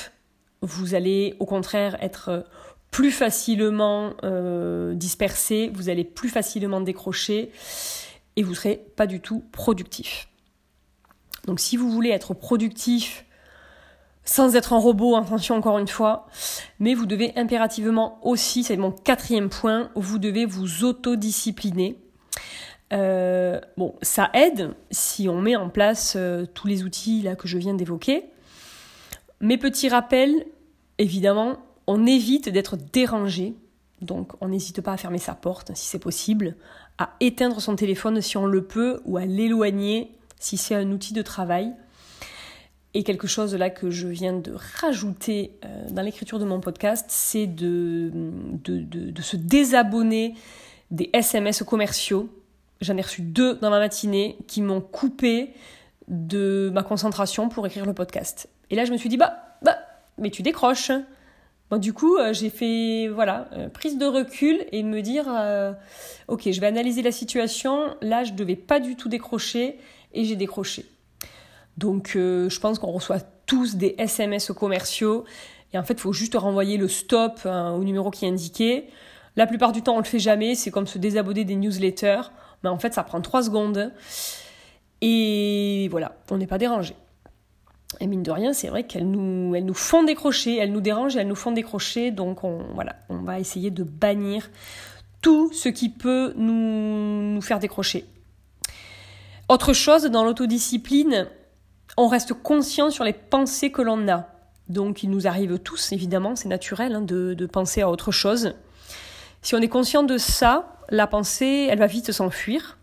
vous 0.62 0.96
allez 0.96 1.36
au 1.40 1.46
contraire 1.46 1.98
être 2.02 2.46
plus 2.92 3.12
facilement 3.12 4.14
euh, 4.24 4.94
dispersé, 4.94 5.70
vous 5.74 5.90
allez 5.90 6.06
plus 6.06 6.30
facilement 6.30 6.80
décrocher 6.80 7.52
et 8.36 8.44
vous 8.44 8.56
serez 8.56 8.86
pas 8.96 9.08
du 9.08 9.20
tout 9.20 9.44
productif. 9.52 10.30
Donc 11.46 11.60
si 11.60 11.78
vous 11.78 11.90
voulez 11.92 12.10
être 12.10 12.34
productif 12.34 13.26
sans 14.24 14.56
être 14.56 14.74
un 14.74 14.80
robot, 14.80 15.16
attention 15.16 15.56
encore 15.56 15.78
une 15.78 15.88
fois, 15.88 16.28
mais 16.80 16.96
vous 16.96 17.06
devez 17.06 17.32
impérativement 17.36 18.20
aussi, 18.24 18.64
c'est 18.64 18.78
mon 18.78 18.92
quatrième 18.92 19.50
point, 19.50 19.92
vous 19.96 20.18
devez 20.18 20.46
vous 20.46 20.84
autodiscipliner. 20.84 22.00
Euh, 22.94 23.60
bon, 23.78 23.96
ça 24.02 24.30
aide 24.34 24.74
si 24.92 25.28
on 25.28 25.42
met 25.42 25.56
en 25.56 25.70
place 25.70 26.14
euh, 26.16 26.46
tous 26.46 26.68
les 26.68 26.84
outils 26.84 27.22
là 27.22 27.36
que 27.36 27.48
je 27.48 27.58
viens 27.58 27.74
d'évoquer. 27.74 28.26
Mes 29.42 29.58
petits 29.58 29.90
rappels, 29.90 30.46
évidemment, 30.98 31.58
on 31.88 32.06
évite 32.06 32.50
d'être 32.50 32.78
dérangé. 32.78 33.56
Donc, 34.02 34.34
on 34.42 34.50
n'hésite 34.50 34.82
pas 34.82 34.94
à 34.94 34.98
fermer 34.98 35.18
sa 35.18 35.34
porte 35.34 35.72
si 35.76 35.88
c'est 35.88 36.00
possible, 36.00 36.56
à 36.98 37.16
éteindre 37.20 37.62
son 37.62 37.76
téléphone 37.76 38.22
si 38.22 38.38
on 38.38 38.46
le 38.46 38.64
peut, 38.64 39.02
ou 39.06 39.18
à 39.18 39.26
l'éloigner 39.26 40.12
si 40.40 40.58
c'est 40.58 40.76
un 40.76 40.92
outil 40.92 41.14
de 41.14 41.22
travail. 41.22 41.74
Et 42.94 43.04
quelque 43.04 43.28
chose 43.28 43.54
là 43.56 43.70
que 43.70 43.90
je 43.90 44.08
viens 44.08 44.32
de 44.32 44.54
rajouter 44.80 45.52
euh, 45.66 45.90
dans 45.90 46.02
l'écriture 46.02 46.40
de 46.40 46.46
mon 46.46 46.62
podcast, 46.62 47.06
c'est 47.10 47.46
de, 47.46 48.10
de, 48.64 49.22
se 49.22 49.36
désabonner 49.36 50.36
des 50.92 51.10
SMS 51.12 51.62
commerciaux. 51.64 52.30
J'en 52.82 52.98
ai 52.98 53.02
reçu 53.02 53.22
deux 53.22 53.56
dans 53.56 53.70
la 53.70 53.80
matinée 53.80 54.38
qui 54.48 54.62
m'ont 54.62 54.82
coupé 54.82 55.54
de 56.08 56.70
ma 56.74 56.84
concentration 56.84 57.50
pour 57.50 57.66
écrire 57.66 57.86
le 57.86 57.94
podcast. 57.94 58.50
Et 58.70 58.76
là, 58.76 58.86
je 58.86 58.92
me 58.92 58.98
suis 58.98 59.10
dit, 59.10 59.18
bah, 59.18 59.38
bah 59.62 59.78
mais 60.18 60.30
tu 60.30 60.42
décroches. 60.42 60.92
Bon, 61.72 61.78
du 61.78 61.94
coup, 61.94 62.18
euh, 62.18 62.32
j'ai 62.32 62.52
fait 62.52 63.08
voilà 63.08 63.50
euh, 63.54 63.70
prise 63.70 63.98
de 63.98 64.06
recul 64.06 64.64
et 64.72 64.84
me 64.84 65.02
dire 65.02 65.26
euh, 65.28 65.74
ok, 66.28 66.52
je 66.52 66.62
vais 66.62 66.68
analyser 66.68 67.02
la 67.02 67.12
situation. 67.12 67.96
Là, 68.02 68.24
je 68.24 68.34
devais 68.34 68.56
pas 68.56 68.80
du 68.80 68.96
tout 68.96 69.10
décrocher 69.10 69.80
et 70.14 70.26
j'ai 70.26 70.36
décroché. 70.36 70.86
Donc, 71.78 72.12
je 72.14 72.60
pense 72.60 72.80
qu'on 72.80 72.92
reçoit 72.92 73.20
tous 73.46 73.76
des 73.76 73.96
SMS 73.98 74.52
commerciaux 74.54 75.26
et 75.74 75.78
en 75.78 75.84
fait, 75.84 75.96
il 75.96 76.00
faut 76.00 76.14
juste 76.14 76.36
renvoyer 76.36 76.78
le 76.78 76.88
stop 76.88 77.42
hein, 77.44 77.74
au 77.74 77.84
numéro 77.84 78.12
qui 78.12 78.24
est 78.24 78.30
indiqué. 78.30 78.86
La 79.36 79.46
plupart 79.46 79.74
du 79.74 79.82
temps, 79.82 79.96
on 79.96 80.00
le 80.00 80.06
fait 80.06 80.20
jamais. 80.20 80.56
C'est 80.56 80.72
comme 80.72 80.88
se 80.88 80.98
désabonner 80.98 81.44
des 81.44 81.56
newsletters. 81.56 82.32
Mais 82.66 82.72
en 82.72 82.80
fait, 82.80 82.96
ça 82.96 83.04
prend 83.04 83.22
trois 83.22 83.44
secondes. 83.44 83.92
Et 85.00 85.88
voilà, 85.92 86.16
on 86.32 86.38
n'est 86.38 86.48
pas 86.48 86.58
dérangé. 86.58 86.96
Et 88.00 88.08
mine 88.08 88.24
de 88.24 88.32
rien, 88.32 88.54
c'est 88.54 88.70
vrai 88.70 88.88
qu'elles 88.88 89.08
nous, 89.08 89.54
elles 89.54 89.66
nous 89.66 89.76
font 89.76 90.02
décrocher, 90.02 90.58
elles 90.58 90.72
nous 90.72 90.82
dérangent 90.82 91.16
et 91.16 91.20
elles 91.20 91.28
nous 91.28 91.36
font 91.36 91.52
décrocher. 91.52 92.10
Donc 92.10 92.44
on, 92.44 92.64
voilà, 92.74 92.96
on 93.10 93.18
va 93.18 93.40
essayer 93.40 93.70
de 93.70 93.84
bannir 93.84 94.50
tout 95.22 95.54
ce 95.54 95.70
qui 95.70 95.90
peut 95.90 96.34
nous, 96.38 97.36
nous 97.36 97.42
faire 97.42 97.60
décrocher. 97.60 98.06
Autre 99.48 99.74
chose, 99.74 100.06
dans 100.06 100.24
l'autodiscipline, 100.24 101.28
on 101.98 102.08
reste 102.08 102.34
conscient 102.34 102.90
sur 102.90 103.04
les 103.04 103.14
pensées 103.14 103.72
que 103.72 103.84
l'on 103.84 104.08
a. 104.08 104.26
Donc 104.70 105.04
il 105.04 105.12
nous 105.12 105.28
arrive 105.28 105.60
tous, 105.60 105.92
évidemment, 105.92 106.36
c'est 106.36 106.50
naturel 106.50 106.96
hein, 106.96 107.02
de 107.02 107.46
penser 107.46 107.84
à 107.84 107.92
autre 107.92 108.12
chose. 108.12 108.56
Si 109.44 109.54
on 109.54 109.60
est 109.60 109.70
conscient 109.70 110.02
de 110.02 110.18
ça, 110.18 110.75
la 110.90 111.08
pensée, 111.08 111.68
elle 111.70 111.80
va 111.80 111.88
vite 111.88 112.12
s'enfuir, 112.12 112.78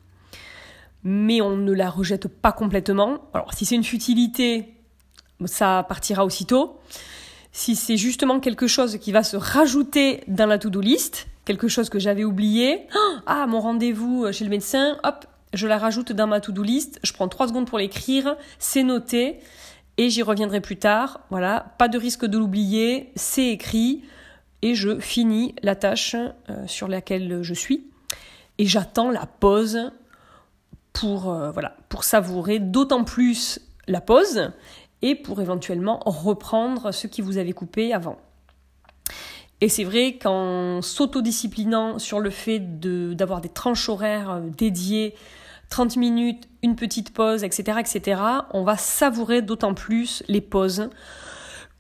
mais 1.05 1.41
on 1.41 1.57
ne 1.57 1.73
la 1.73 1.91
rejette 1.91 2.29
pas 2.29 2.53
complètement. 2.53 3.19
Alors 3.35 3.53
si 3.55 3.65
c'est 3.65 3.75
une 3.75 3.85
futilité, 3.85 4.75
ça 5.45 5.85
partira 5.89 6.25
aussitôt. 6.25 6.79
Si 7.53 7.77
c'est 7.77 7.97
justement 7.97 8.41
quelque 8.41 8.67
chose 8.67 8.99
qui 8.99 9.13
va 9.13 9.23
se 9.23 9.37
rajouter 9.37 10.25
dans 10.27 10.47
la 10.47 10.59
to-do 10.59 10.81
list, 10.81 11.29
quelque 11.45 11.69
chose 11.69 11.91
que 11.91 11.99
j'avais 11.99 12.25
oublié, 12.25 12.87
ah 13.27 13.47
mon 13.47 13.61
rendez-vous 13.61 14.33
chez 14.33 14.45
le 14.45 14.51
médecin, 14.51 14.99
hop, 15.05 15.27
je 15.53 15.67
la 15.67 15.77
rajoute 15.77 16.13
dans 16.13 16.27
ma 16.27 16.41
to-do 16.41 16.63
list, 16.63 16.99
je 17.03 17.13
prends 17.13 17.29
trois 17.29 17.49
secondes 17.49 17.67
pour 17.67 17.79
l'écrire, 17.79 18.37
c'est 18.59 18.83
noté, 18.83 19.41
et 19.99 20.09
j'y 20.09 20.23
reviendrai 20.23 20.61
plus 20.61 20.79
tard. 20.79 21.21
Voilà, 21.31 21.75
pas 21.79 21.89
de 21.89 21.99
risque 21.99 22.25
de 22.25 22.39
l'oublier, 22.39 23.11
c'est 23.17 23.49
écrit, 23.49 24.03
et 24.63 24.75
je 24.75 24.99
finis 24.99 25.55
la 25.63 25.77
tâche 25.77 26.15
euh, 26.15 26.67
sur 26.67 26.89
laquelle 26.89 27.43
je 27.43 27.53
suis, 27.53 27.87
et 28.59 28.67
j'attends 28.67 29.11
la 29.11 29.27
pause 29.27 29.93
pour, 30.93 31.33
euh, 31.33 31.53
pour 31.89 32.05
savourer 32.05 32.59
d'autant 32.59 33.05
plus 33.05 33.61
la 33.87 34.01
pause 34.01 34.51
et 35.01 35.15
pour 35.15 35.41
éventuellement 35.41 36.01
reprendre 36.07 36.93
ce 36.93 37.07
qui 37.07 37.23
vous 37.23 37.39
avait 37.39 37.53
coupé 37.53 37.93
avant. 37.93 38.19
Et 39.61 39.69
c'est 39.69 39.85
vrai 39.85 40.19
qu'en 40.21 40.83
s'autodisciplinant 40.83 41.99
sur 41.99 42.19
le 42.19 42.31
fait 42.31 42.81
d'avoir 42.81 43.41
des 43.41 43.49
tranches 43.49 43.89
horaires 43.89 44.31
euh, 44.31 44.41
dédiées, 44.57 45.15
30 45.71 45.97
minutes, 45.97 46.49
une 46.63 46.77
petite 46.77 47.15
pause, 47.15 47.45
etc., 47.45 47.79
etc., 47.81 48.21
on 48.53 48.63
va 48.63 48.77
savourer 48.77 49.41
d'autant 49.41 49.73
plus 49.73 50.23
les 50.29 50.41
pauses 50.41 50.91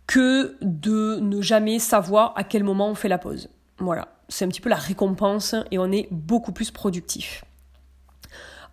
que 0.07 0.57
de 0.63 1.19
ne 1.21 1.43
jamais 1.43 1.79
savoir 1.79 2.33
à 2.37 2.45
quel 2.45 2.65
moment 2.65 2.89
on 2.89 2.95
fait 2.95 3.09
la 3.09 3.19
pause. 3.19 3.51
Voilà, 3.79 4.09
c'est 4.33 4.45
un 4.45 4.49
petit 4.49 4.61
peu 4.61 4.71
la 4.71 4.77
récompense 4.77 5.55
et 5.71 5.79
on 5.79 5.93
est 5.93 6.09
beaucoup 6.11 6.53
plus 6.53 6.71
productif. 6.71 7.45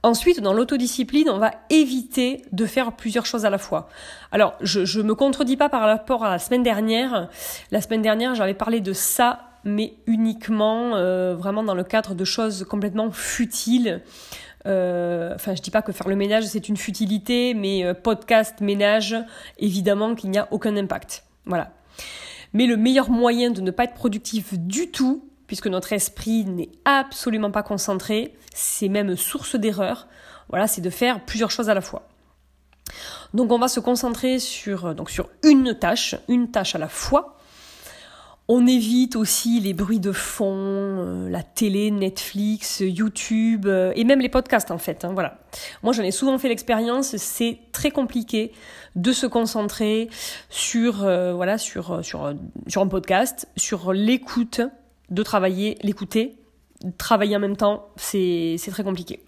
Ensuite, 0.01 0.39
dans 0.39 0.53
l'autodiscipline, 0.53 1.29
on 1.29 1.39
va 1.39 1.51
éviter 1.69 2.45
de 2.53 2.65
faire 2.65 2.93
plusieurs 2.93 3.25
choses 3.25 3.45
à 3.45 3.49
la 3.49 3.57
fois. 3.57 3.89
Alors, 4.31 4.53
je 4.61 5.01
ne 5.01 5.03
me 5.03 5.13
contredis 5.13 5.57
pas 5.57 5.67
par 5.67 5.81
rapport 5.81 6.23
à 6.23 6.29
la 6.29 6.39
semaine 6.39 6.63
dernière. 6.63 7.27
La 7.71 7.81
semaine 7.81 8.01
dernière, 8.01 8.33
j'avais 8.33 8.53
parlé 8.53 8.79
de 8.79 8.93
ça, 8.93 9.49
mais 9.65 9.95
uniquement 10.07 10.95
euh, 10.95 11.35
vraiment 11.35 11.63
dans 11.63 11.75
le 11.75 11.83
cadre 11.83 12.15
de 12.15 12.23
choses 12.23 12.65
complètement 12.69 13.11
futiles. 13.11 14.01
Euh, 14.65 15.35
enfin, 15.35 15.53
je 15.53 15.61
dis 15.61 15.71
pas 15.71 15.81
que 15.81 15.91
faire 15.91 16.07
le 16.07 16.15
ménage 16.15 16.45
c'est 16.45 16.69
une 16.69 16.77
futilité, 16.77 17.53
mais 17.53 17.83
euh, 17.83 17.93
podcast, 17.93 18.61
ménage, 18.61 19.17
évidemment 19.57 20.15
qu'il 20.15 20.31
n'y 20.31 20.37
a 20.37 20.47
aucun 20.51 20.77
impact. 20.77 21.25
Voilà. 21.45 21.71
Mais 22.53 22.67
le 22.67 22.77
meilleur 22.77 23.09
moyen 23.09 23.51
de 23.51 23.59
ne 23.59 23.71
pas 23.71 23.83
être 23.83 23.93
productif 23.95 24.57
du 24.57 24.91
tout, 24.91 25.25
puisque 25.49 25.65
notre 25.65 25.93
esprit 25.93 26.45
n'est 26.45 26.69
absolument 26.85 27.49
pas 27.49 27.63
concentré, 27.63 28.35
c'est 28.53 28.87
même 28.87 29.17
source 29.17 29.55
d'erreur. 29.55 30.07
Voilà, 30.47 30.67
c'est 30.67 30.79
de 30.79 30.91
faire 30.91 31.25
plusieurs 31.25 31.49
choses 31.49 31.71
à 31.71 31.73
la 31.73 31.81
fois. 31.81 32.07
Donc 33.33 33.51
on 33.51 33.57
va 33.57 33.67
se 33.67 33.79
concentrer 33.79 34.37
sur, 34.37 34.93
donc 34.93 35.09
sur 35.09 35.27
une 35.43 35.73
tâche, 35.73 36.13
une 36.27 36.51
tâche 36.51 36.75
à 36.75 36.77
la 36.77 36.87
fois. 36.87 37.39
On 38.47 38.67
évite 38.67 39.15
aussi 39.15 39.59
les 39.59 39.73
bruits 39.73 39.99
de 39.99 40.11
fond, 40.11 40.53
euh, 40.55 41.29
la 41.29 41.41
télé, 41.41 41.89
Netflix, 41.89 42.83
YouTube 42.85 43.65
euh, 43.65 43.91
et 43.95 44.03
même 44.03 44.19
les 44.19 44.29
podcasts 44.29 44.69
en 44.69 44.77
fait. 44.77 45.03
Hein, 45.03 45.13
voilà. 45.13 45.39
Moi 45.81 45.93
j'en 45.93 46.03
ai 46.03 46.11
souvent 46.11 46.37
fait 46.37 46.49
l'expérience, 46.49 47.17
c'est 47.17 47.57
très 47.71 47.89
compliqué 47.89 48.51
de 48.95 49.11
se 49.13 49.25
concentrer 49.25 50.09
sur 50.51 51.03
euh, 51.03 51.33
voilà 51.33 51.57
sur 51.57 52.05
sur 52.05 52.35
sur 52.67 52.81
un 52.83 52.87
podcast, 52.87 53.47
sur 53.55 53.93
l'écoute 53.93 54.61
de 55.09 55.23
travailler, 55.23 55.77
l'écouter, 55.81 56.35
travailler 56.97 57.35
en 57.35 57.39
même 57.39 57.57
temps, 57.57 57.89
c'est 57.95 58.57
très 58.69 58.83
compliqué. 58.83 59.21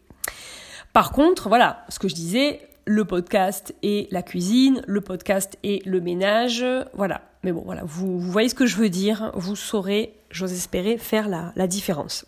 Par 0.93 1.11
contre, 1.11 1.47
voilà, 1.47 1.85
ce 1.89 1.99
que 1.99 2.07
je 2.07 2.15
disais, 2.15 2.61
le 2.85 3.05
podcast 3.05 3.73
et 3.83 4.07
la 4.11 4.21
cuisine, 4.23 4.81
le 4.87 5.01
podcast 5.01 5.57
et 5.63 5.81
le 5.85 6.01
ménage, 6.01 6.65
voilà. 6.93 7.21
Mais 7.43 7.51
bon, 7.51 7.63
voilà, 7.65 7.81
vous, 7.85 8.19
voyez 8.19 8.49
ce 8.49 8.55
que 8.55 8.65
je 8.65 8.75
veux 8.75 8.89
dire, 8.89 9.31
vous 9.35 9.55
saurez, 9.55 10.13
j'ose 10.29 10.53
espérer, 10.53 10.97
faire 10.97 11.27
la, 11.27 11.67
différence. 11.67 12.25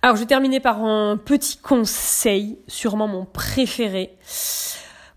Alors, 0.00 0.16
je 0.16 0.22
vais 0.22 0.26
terminer 0.26 0.60
par 0.60 0.82
un 0.82 1.16
petit 1.16 1.58
conseil, 1.58 2.58
sûrement 2.66 3.08
mon 3.08 3.24
préféré, 3.24 4.16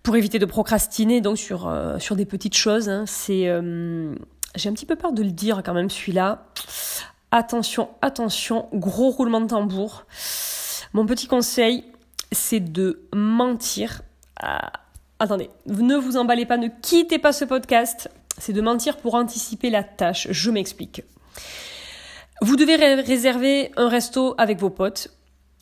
pour 0.03 0.15
éviter 0.15 0.37
de 0.37 0.45
procrastiner 0.45 1.21
donc 1.21 1.37
sur, 1.37 1.67
euh, 1.67 1.97
des 2.11 2.25
petites 2.25 2.55
choses. 2.55 2.89
Hein. 2.89 3.05
C'est 3.07 3.47
euh, 3.47 4.13
j'ai 4.55 4.69
un 4.69 4.73
petit 4.73 4.85
peu 4.85 4.95
peur 4.95 5.11
de 5.11 5.23
le 5.23 5.31
dire 5.31 5.61
quand 5.63 5.73
même 5.73 5.89
celui-là. 5.89 6.45
Attention, 7.31 7.89
attention, 8.01 8.67
gros 8.73 9.09
roulement 9.11 9.41
de 9.41 9.47
tambour. 9.47 10.05
Mon 10.93 11.05
petit 11.05 11.27
conseil, 11.27 11.83
c'est 12.31 12.59
de 12.59 13.07
mentir. 13.13 14.01
Attendez, 15.19 15.49
ne 15.65 15.95
vous 15.95 16.17
emballez 16.17 16.45
pas, 16.45 16.57
ne 16.57 16.69
quittez 16.81 17.19
pas 17.19 17.33
ce 17.33 17.45
podcast. 17.45 18.09
C'est 18.37 18.53
de 18.53 18.61
mentir 18.61 18.97
pour 18.97 19.15
anticiper 19.15 19.69
la 19.69 19.83
tâche. 19.83 20.27
Je 20.29 20.51
m'explique. 20.51 21.03
Vous 22.41 22.55
devez 22.55 22.75
réserver 22.75 23.71
un 23.77 23.87
resto 23.87 24.35
avec 24.37 24.59
vos 24.59 24.69
potes 24.69 25.09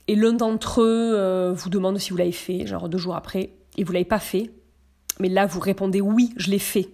et 0.07 0.15
l'un 0.15 0.33
d'entre 0.33 0.81
eux 0.81 1.13
euh, 1.15 1.53
vous 1.53 1.69
demande 1.69 1.97
si 1.97 2.09
vous 2.09 2.17
l'avez 2.17 2.31
fait, 2.31 2.65
genre 2.65 2.89
deux 2.89 2.97
jours 2.97 3.15
après, 3.15 3.51
et 3.77 3.83
vous 3.83 3.93
l'avez 3.93 4.05
pas 4.05 4.19
fait. 4.19 4.51
Mais 5.19 5.29
là, 5.29 5.45
vous 5.45 5.59
répondez 5.59 6.01
oui, 6.01 6.33
je 6.35 6.49
l'ai 6.49 6.59
fait. 6.59 6.89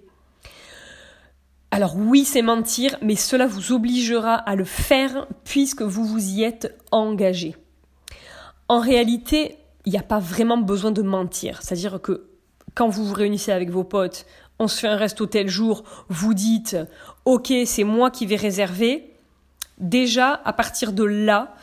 Alors 1.80 1.96
oui, 1.96 2.26
c'est 2.26 2.42
mentir, 2.42 2.98
mais 3.02 3.16
cela 3.16 3.48
vous 3.48 3.72
obligera 3.72 4.36
à 4.36 4.58
le 4.58 4.66
faire 4.66 5.28
puisque 5.46 5.82
vous 5.82 6.04
vous 6.04 6.32
y 6.32 6.44
êtes 6.44 6.78
engagé. 6.92 7.56
En 8.68 8.82
réalité, 8.82 9.56
il 9.86 9.94
n'y 9.94 9.98
a 9.98 10.04
pas 10.04 10.20
vraiment 10.20 10.58
besoin 10.58 10.92
de 10.92 11.02
mentir. 11.02 11.62
C'est-à-dire 11.62 12.02
que 12.02 12.28
quand 12.76 12.90
vous 12.90 13.06
vous 13.06 13.14
réunissez 13.14 13.54
avec 13.54 13.70
vos 13.70 13.86
potes, 13.86 14.26
on 14.60 14.68
se 14.68 14.78
fait 14.78 14.90
un 14.90 14.98
resto 14.98 15.26
tel 15.26 15.48
jour, 15.48 15.86
vous 16.10 16.34
dites 16.34 16.76
OK, 17.24 17.54
c'est 17.66 17.86
moi 17.86 18.12
qui 18.12 18.26
vais 18.26 18.36
réserver. 18.36 19.14
Déjà, 19.78 20.34
à 20.44 20.52
partir 20.52 20.92
de 20.92 21.06
là, 21.06 21.56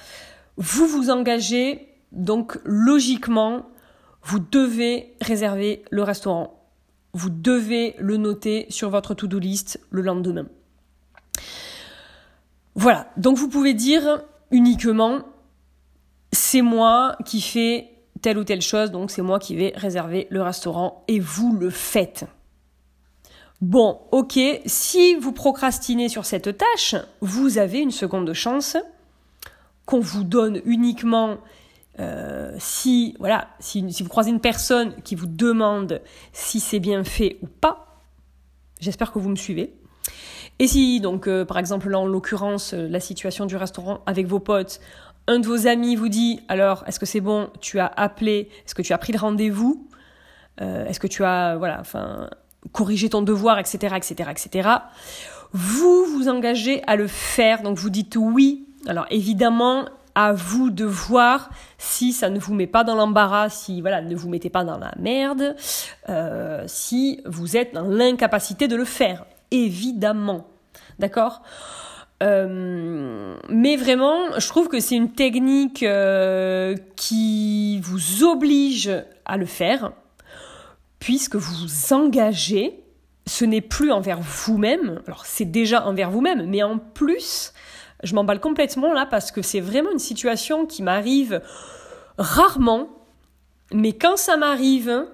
vous 0.56 0.86
vous 0.86 1.10
engagez, 1.10 1.88
donc 2.12 2.58
logiquement, 2.64 3.66
vous 4.22 4.38
devez 4.38 5.12
réserver 5.20 5.84
le 5.90 6.02
restaurant 6.02 6.55
vous 7.16 7.30
devez 7.30 7.94
le 7.98 8.16
noter 8.16 8.66
sur 8.68 8.90
votre 8.90 9.14
to-do 9.14 9.38
list 9.38 9.80
le 9.90 10.02
lendemain. 10.02 10.46
Voilà, 12.74 13.10
donc 13.16 13.38
vous 13.38 13.48
pouvez 13.48 13.74
dire 13.74 14.22
uniquement 14.50 15.20
c'est 16.30 16.62
moi 16.62 17.16
qui 17.24 17.40
fais 17.40 17.90
telle 18.20 18.38
ou 18.38 18.44
telle 18.44 18.60
chose, 18.60 18.90
donc 18.90 19.10
c'est 19.10 19.22
moi 19.22 19.38
qui 19.38 19.56
vais 19.56 19.72
réserver 19.76 20.26
le 20.30 20.42
restaurant 20.42 21.04
et 21.08 21.18
vous 21.18 21.56
le 21.56 21.70
faites. 21.70 22.26
Bon, 23.62 24.00
ok, 24.12 24.38
si 24.66 25.14
vous 25.14 25.32
procrastinez 25.32 26.10
sur 26.10 26.26
cette 26.26 26.58
tâche, 26.58 26.94
vous 27.22 27.56
avez 27.56 27.78
une 27.78 27.90
seconde 27.90 28.32
chance 28.34 28.76
qu'on 29.86 30.00
vous 30.00 30.24
donne 30.24 30.60
uniquement 30.66 31.38
euh, 31.98 32.54
si 32.58 33.16
voilà, 33.18 33.48
si, 33.58 33.82
vous 33.82 34.08
croisez 34.08 34.30
une 34.30 34.40
personne 34.40 34.94
qui 35.02 35.14
vous 35.14 35.26
demande 35.26 36.02
si 36.32 36.60
c'est 36.60 36.80
bien 36.80 37.04
fait 37.04 37.38
ou 37.42 37.46
pas, 37.46 38.02
j'espère 38.80 39.12
que 39.12 39.18
vous 39.18 39.30
me 39.30 39.36
suivez. 39.36 39.74
Et 40.58 40.66
si 40.66 41.00
donc 41.00 41.26
euh, 41.26 41.44
par 41.44 41.58
exemple 41.58 41.88
là 41.88 41.98
en 41.98 42.06
l'occurrence 42.06 42.74
euh, 42.74 42.88
la 42.88 43.00
situation 43.00 43.46
du 43.46 43.56
restaurant 43.56 44.00
avec 44.06 44.26
vos 44.26 44.40
potes, 44.40 44.80
un 45.26 45.38
de 45.38 45.46
vos 45.46 45.66
amis 45.66 45.96
vous 45.96 46.08
dit 46.08 46.40
alors 46.48 46.84
est-ce 46.86 47.00
que 47.00 47.06
c'est 47.06 47.20
bon, 47.20 47.50
tu 47.60 47.78
as 47.78 47.86
appelé, 47.86 48.50
est-ce 48.64 48.74
que 48.74 48.82
tu 48.82 48.92
as 48.92 48.98
pris 48.98 49.12
le 49.12 49.18
rendez-vous, 49.18 49.88
est-ce 50.58 51.00
que 51.00 51.06
tu 51.06 51.22
as 51.24 51.56
voilà 51.56 51.78
enfin 51.80 52.30
corrigé 52.72 53.08
ton 53.08 53.22
devoir, 53.22 53.58
etc., 53.58 53.94
etc., 53.96 54.30
etc. 54.30 54.68
Vous 55.52 56.04
vous 56.06 56.28
engagez 56.28 56.82
à 56.86 56.96
le 56.96 57.06
faire, 57.06 57.62
donc 57.62 57.78
vous 57.78 57.90
dites 57.90 58.16
oui. 58.16 58.66
Alors 58.86 59.06
évidemment, 59.10 59.86
à 60.16 60.32
vous 60.32 60.70
de 60.70 60.86
voir 60.86 61.50
si 61.76 62.12
ça 62.12 62.30
ne 62.30 62.40
vous 62.40 62.54
met 62.54 62.66
pas 62.66 62.84
dans 62.84 62.94
l'embarras, 62.94 63.50
si 63.50 63.82
voilà, 63.82 64.00
ne 64.00 64.16
vous 64.16 64.30
mettez 64.30 64.48
pas 64.48 64.64
dans 64.64 64.78
la 64.78 64.92
merde, 64.98 65.54
euh, 66.08 66.64
si 66.66 67.20
vous 67.26 67.58
êtes 67.58 67.74
dans 67.74 67.86
l'incapacité 67.86 68.66
de 68.66 68.76
le 68.76 68.86
faire, 68.86 69.26
évidemment. 69.50 70.48
D'accord? 70.98 71.42
Euh, 72.22 73.36
mais 73.50 73.76
vraiment, 73.76 74.38
je 74.38 74.48
trouve 74.48 74.68
que 74.68 74.80
c'est 74.80 74.96
une 74.96 75.12
technique 75.12 75.82
euh, 75.82 76.74
qui 76.96 77.78
vous 77.82 78.24
oblige 78.24 78.90
à 79.26 79.36
le 79.36 79.44
faire, 79.44 79.92
puisque 80.98 81.36
vous 81.36 81.66
vous 81.66 81.92
engagez. 81.92 82.82
Ce 83.28 83.44
n'est 83.44 83.60
plus 83.60 83.90
envers 83.90 84.20
vous-même, 84.20 85.02
alors 85.08 85.26
c'est 85.26 85.44
déjà 85.44 85.84
envers 85.84 86.12
vous-même, 86.12 86.48
mais 86.48 86.62
en 86.62 86.78
plus, 86.78 87.52
je 88.02 88.14
m'emballe 88.14 88.40
complètement 88.40 88.92
là 88.92 89.06
parce 89.06 89.30
que 89.30 89.42
c'est 89.42 89.60
vraiment 89.60 89.90
une 89.92 89.98
situation 89.98 90.66
qui 90.66 90.82
m'arrive 90.82 91.40
rarement, 92.18 92.88
mais 93.72 93.92
quand 93.92 94.16
ça 94.16 94.36
m'arrive, 94.36 95.06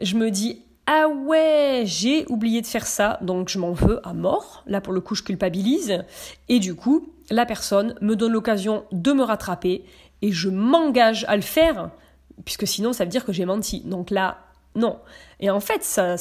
je 0.00 0.16
me 0.16 0.30
dis 0.30 0.62
ah 0.92 1.06
ouais, 1.06 1.84
j'ai 1.84 2.26
oublié 2.28 2.62
de 2.62 2.66
faire 2.66 2.86
ça, 2.86 3.18
donc 3.22 3.48
je 3.48 3.60
m'en 3.60 3.70
veux 3.70 4.04
à 4.06 4.12
mort. 4.12 4.64
Là, 4.66 4.80
pour 4.80 4.92
le 4.92 5.00
coup, 5.00 5.14
je 5.14 5.22
culpabilise. 5.22 6.02
Et 6.48 6.58
du 6.58 6.74
coup, 6.74 7.12
la 7.30 7.46
personne 7.46 7.94
me 8.00 8.16
donne 8.16 8.32
l'occasion 8.32 8.84
de 8.90 9.12
me 9.12 9.22
rattraper 9.22 9.84
et 10.20 10.32
je 10.32 10.48
m'engage 10.48 11.24
à 11.28 11.36
le 11.36 11.42
faire, 11.42 11.90
puisque 12.44 12.66
sinon, 12.66 12.92
ça 12.92 13.04
veut 13.04 13.10
dire 13.10 13.24
que 13.24 13.32
j'ai 13.32 13.44
menti. 13.44 13.82
Donc 13.82 14.10
là, 14.10 14.38
non. 14.74 14.98
Et 15.38 15.48
en 15.48 15.60
fait, 15.60 15.84
ça, 15.84 16.16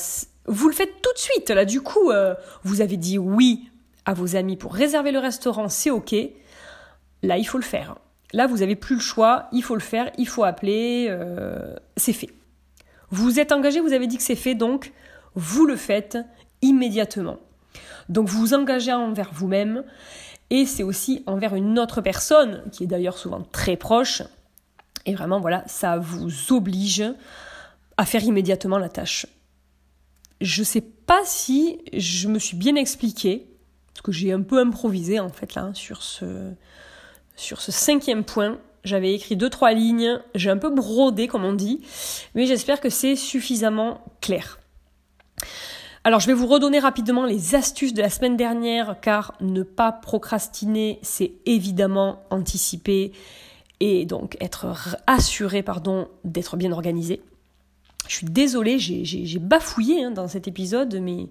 vous 0.46 0.68
le 0.68 0.76
faites 0.76 1.02
tout 1.02 1.14
de 1.14 1.20
suite. 1.20 1.50
Là, 1.50 1.66
du 1.66 1.82
coup, 1.82 2.12
euh, 2.12 2.36
vous 2.64 2.82
avez 2.82 2.98
dit 2.98 3.18
oui 3.18 3.72
à 4.10 4.14
vos 4.14 4.36
amis 4.36 4.58
pour 4.58 4.74
réserver 4.74 5.12
le 5.12 5.20
restaurant, 5.20 5.70
c'est 5.70 5.92
OK. 5.92 6.16
Là, 7.22 7.38
il 7.38 7.44
faut 7.44 7.60
le 7.60 7.64
faire. 7.64 7.96
Là, 8.34 8.48
vous 8.48 8.58
n'avez 8.58 8.76
plus 8.76 8.96
le 8.96 9.02
choix, 9.02 9.48
il 9.52 9.62
faut 9.62 9.76
le 9.76 9.82
faire, 9.82 10.10
il 10.18 10.28
faut 10.28 10.44
appeler, 10.44 11.06
euh, 11.10 11.76
c'est 11.96 12.14
fait. 12.14 12.32
Vous 13.12 13.40
êtes 13.40 13.52
engagé, 13.52 13.80
vous 13.82 13.94
avez 13.94 14.08
dit 14.08 14.18
que 14.18 14.24
c'est 14.24 14.36
fait, 14.36 14.56
donc 14.56 14.94
vous 15.36 15.68
le 15.68 15.76
faites 15.76 16.18
immédiatement. 16.64 17.38
Donc 18.10 18.28
vous 18.28 18.40
vous 18.40 18.54
engagez 18.56 18.92
envers 18.92 19.30
vous-même 19.32 19.84
et 20.50 20.66
c'est 20.66 20.82
aussi 20.82 21.22
envers 21.28 21.54
une 21.54 21.78
autre 21.78 22.02
personne 22.02 22.64
qui 22.72 22.86
est 22.86 22.88
d'ailleurs 22.88 23.20
souvent 23.20 23.44
très 23.52 23.78
proche. 23.78 24.24
Et 25.06 25.14
vraiment, 25.14 25.40
voilà, 25.40 25.64
ça 25.68 26.00
vous 26.00 26.52
oblige 26.52 27.04
à 27.98 28.06
faire 28.06 28.24
immédiatement 28.24 28.80
la 28.80 28.90
tâche. 28.90 29.28
Je 30.42 30.62
ne 30.62 30.66
sais 30.66 30.82
pas 30.82 31.22
si 31.26 31.80
je 31.94 32.28
me 32.28 32.40
suis 32.40 32.58
bien 32.58 32.76
expliqué, 32.76 33.46
parce 34.00 34.06
que 34.06 34.12
j'ai 34.14 34.32
un 34.32 34.44
peu 34.44 34.60
improvisé 34.60 35.20
en 35.20 35.28
fait 35.28 35.56
là 35.56 35.72
sur 35.74 36.04
ce, 36.04 36.54
cinquième 37.36 38.24
point. 38.24 38.58
J'avais 38.86 39.14
écrit 39.14 39.36
deux 39.36 39.50
trois 39.50 39.74
lignes, 39.74 40.22
j'ai 40.36 40.50
un 40.50 40.56
peu 40.56 40.74
brodé 40.74 41.28
comme 41.28 41.44
on 41.44 41.52
dit, 41.52 41.82
mais 42.34 42.46
j'espère 42.46 42.80
que 42.80 42.90
c'est 42.90 43.18
suffisamment 43.18 44.06
clair. 44.22 44.58
Alors 46.06 46.22
je 46.22 46.28
vais 46.28 46.34
vous 46.34 46.48
redonner 46.48 46.80
rapidement 46.80 47.26
les 47.26 47.56
astuces 47.56 47.94
de 47.94 48.02
la 48.02 48.10
semaine 48.10 48.38
dernière 48.38 48.96
car 49.02 49.34
ne 49.42 49.64
pas 49.64 49.92
procrastiner, 49.92 51.00
c'est 51.02 51.34
évidemment 51.46 52.24
anticiper 52.30 53.12
et 53.82 54.06
donc 54.06 54.38
être 54.40 54.96
assuré 55.08 55.62
pardon 55.62 56.08
d'être 56.24 56.56
bien 56.56 56.72
organisé. 56.72 57.22
Je 58.08 58.16
suis 58.16 58.28
désolée, 58.28 58.80
j'ai 58.80 59.40
bafouillé 59.40 60.06
hein, 60.06 60.12
dans 60.12 60.30
cet 60.30 60.48
épisode, 60.48 60.98
mais 61.02 61.28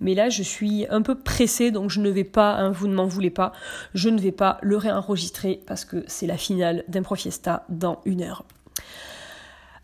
mais 0.00 0.14
là, 0.14 0.28
je 0.28 0.42
suis 0.42 0.86
un 0.90 1.02
peu 1.02 1.16
pressée, 1.16 1.70
donc 1.70 1.90
je 1.90 2.00
ne 2.00 2.10
vais 2.10 2.24
pas, 2.24 2.54
hein, 2.54 2.70
vous 2.70 2.86
ne 2.86 2.94
m'en 2.94 3.06
voulez 3.06 3.30
pas, 3.30 3.52
je 3.94 4.08
ne 4.08 4.20
vais 4.20 4.32
pas 4.32 4.58
le 4.62 4.76
réenregistrer 4.76 5.60
parce 5.66 5.84
que 5.84 6.04
c'est 6.06 6.26
la 6.26 6.36
finale 6.36 6.84
d'Impro 6.88 7.16
Fiesta 7.16 7.64
dans 7.68 8.00
une 8.04 8.22
heure. 8.22 8.44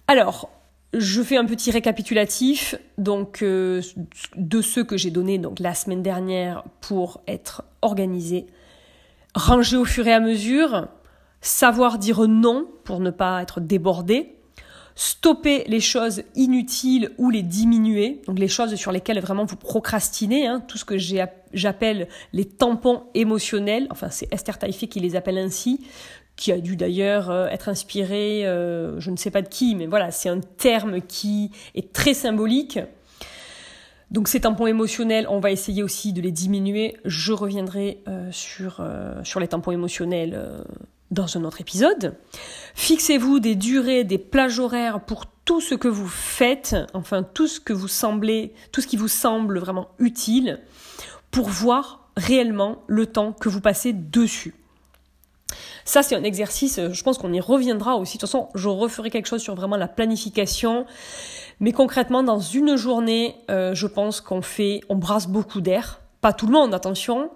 Alors, 0.06 0.50
je 0.92 1.22
fais 1.22 1.36
un 1.36 1.44
petit 1.44 1.70
récapitulatif 1.70 2.76
donc 2.98 3.42
euh, 3.42 3.82
de 4.36 4.60
ceux 4.60 4.84
que 4.84 4.96
j'ai 4.96 5.10
donnés 5.10 5.38
donc 5.38 5.58
la 5.58 5.74
semaine 5.74 6.02
dernière 6.02 6.62
pour 6.80 7.20
être 7.26 7.64
organisé, 7.82 8.46
ranger 9.34 9.76
au 9.76 9.84
fur 9.84 10.06
et 10.06 10.12
à 10.12 10.20
mesure, 10.20 10.86
savoir 11.40 11.98
dire 11.98 12.28
non 12.28 12.68
pour 12.84 13.00
ne 13.00 13.10
pas 13.10 13.42
être 13.42 13.60
débordé, 13.60 14.36
stopper 14.94 15.64
les 15.66 15.80
choses 15.80 16.22
inutiles 16.34 17.10
ou 17.18 17.30
les 17.30 17.42
diminuer, 17.42 18.20
donc 18.26 18.38
les 18.38 18.48
choses 18.48 18.74
sur 18.76 18.92
lesquelles 18.92 19.20
vraiment 19.20 19.44
vous 19.44 19.56
procrastinez, 19.56 20.46
hein, 20.46 20.60
tout 20.66 20.78
ce 20.78 20.84
que 20.84 20.96
j'appelle 20.98 22.08
les 22.32 22.44
tampons 22.44 23.04
émotionnels, 23.14 23.88
enfin 23.90 24.08
c'est 24.10 24.32
Esther 24.32 24.58
Taïfé 24.58 24.86
qui 24.86 25.00
les 25.00 25.16
appelle 25.16 25.38
ainsi, 25.38 25.80
qui 26.36 26.52
a 26.52 26.58
dû 26.58 26.76
d'ailleurs 26.76 27.30
euh, 27.30 27.46
être 27.48 27.68
inspiré, 27.68 28.46
euh, 28.46 28.98
je 29.00 29.10
ne 29.10 29.16
sais 29.16 29.30
pas 29.30 29.42
de 29.42 29.48
qui, 29.48 29.74
mais 29.74 29.86
voilà, 29.86 30.10
c'est 30.10 30.28
un 30.28 30.40
terme 30.40 31.00
qui 31.00 31.50
est 31.74 31.92
très 31.92 32.14
symbolique. 32.14 32.78
Donc 34.10 34.28
ces 34.28 34.40
tampons 34.40 34.66
émotionnels, 34.66 35.26
on 35.28 35.40
va 35.40 35.50
essayer 35.50 35.82
aussi 35.82 36.12
de 36.12 36.20
les 36.20 36.30
diminuer. 36.30 36.96
Je 37.04 37.32
reviendrai 37.32 37.98
euh, 38.06 38.28
sur, 38.30 38.80
sur 39.24 39.40
les 39.40 39.48
tampons 39.48 39.72
émotionnels 39.72 40.38
dans 41.14 41.36
un 41.38 41.44
autre 41.44 41.60
épisode. 41.60 42.16
Fixez-vous 42.74 43.40
des 43.40 43.54
durées, 43.54 44.04
des 44.04 44.18
plages 44.18 44.58
horaires 44.58 45.00
pour 45.00 45.24
tout 45.44 45.60
ce 45.60 45.74
que 45.74 45.88
vous 45.88 46.08
faites, 46.08 46.76
enfin 46.92 47.22
tout 47.22 47.46
ce 47.46 47.60
que 47.60 47.72
vous 47.72 47.88
semblez, 47.88 48.52
tout 48.72 48.80
ce 48.80 48.86
qui 48.86 48.96
vous 48.96 49.08
semble 49.08 49.58
vraiment 49.58 49.88
utile 49.98 50.60
pour 51.30 51.48
voir 51.48 52.08
réellement 52.16 52.82
le 52.86 53.06
temps 53.06 53.32
que 53.32 53.48
vous 53.48 53.60
passez 53.60 53.92
dessus. 53.92 54.54
Ça, 55.84 56.02
c'est 56.02 56.16
un 56.16 56.24
exercice, 56.24 56.80
je 56.90 57.02
pense 57.02 57.18
qu'on 57.18 57.32
y 57.32 57.40
reviendra 57.40 57.96
aussi. 57.96 58.16
De 58.16 58.20
toute 58.20 58.30
façon, 58.30 58.48
je 58.54 58.68
referai 58.68 59.10
quelque 59.10 59.26
chose 59.26 59.42
sur 59.42 59.54
vraiment 59.54 59.76
la 59.76 59.88
planification. 59.88 60.86
Mais 61.60 61.72
concrètement, 61.72 62.22
dans 62.22 62.40
une 62.40 62.76
journée, 62.76 63.36
euh, 63.50 63.74
je 63.74 63.86
pense 63.86 64.20
qu'on 64.20 64.40
fait, 64.40 64.80
on 64.88 64.96
brasse 64.96 65.28
beaucoup 65.28 65.60
d'air. 65.60 66.00
Pas 66.22 66.32
tout 66.32 66.46
le 66.46 66.52
monde, 66.52 66.74
attention. 66.74 67.30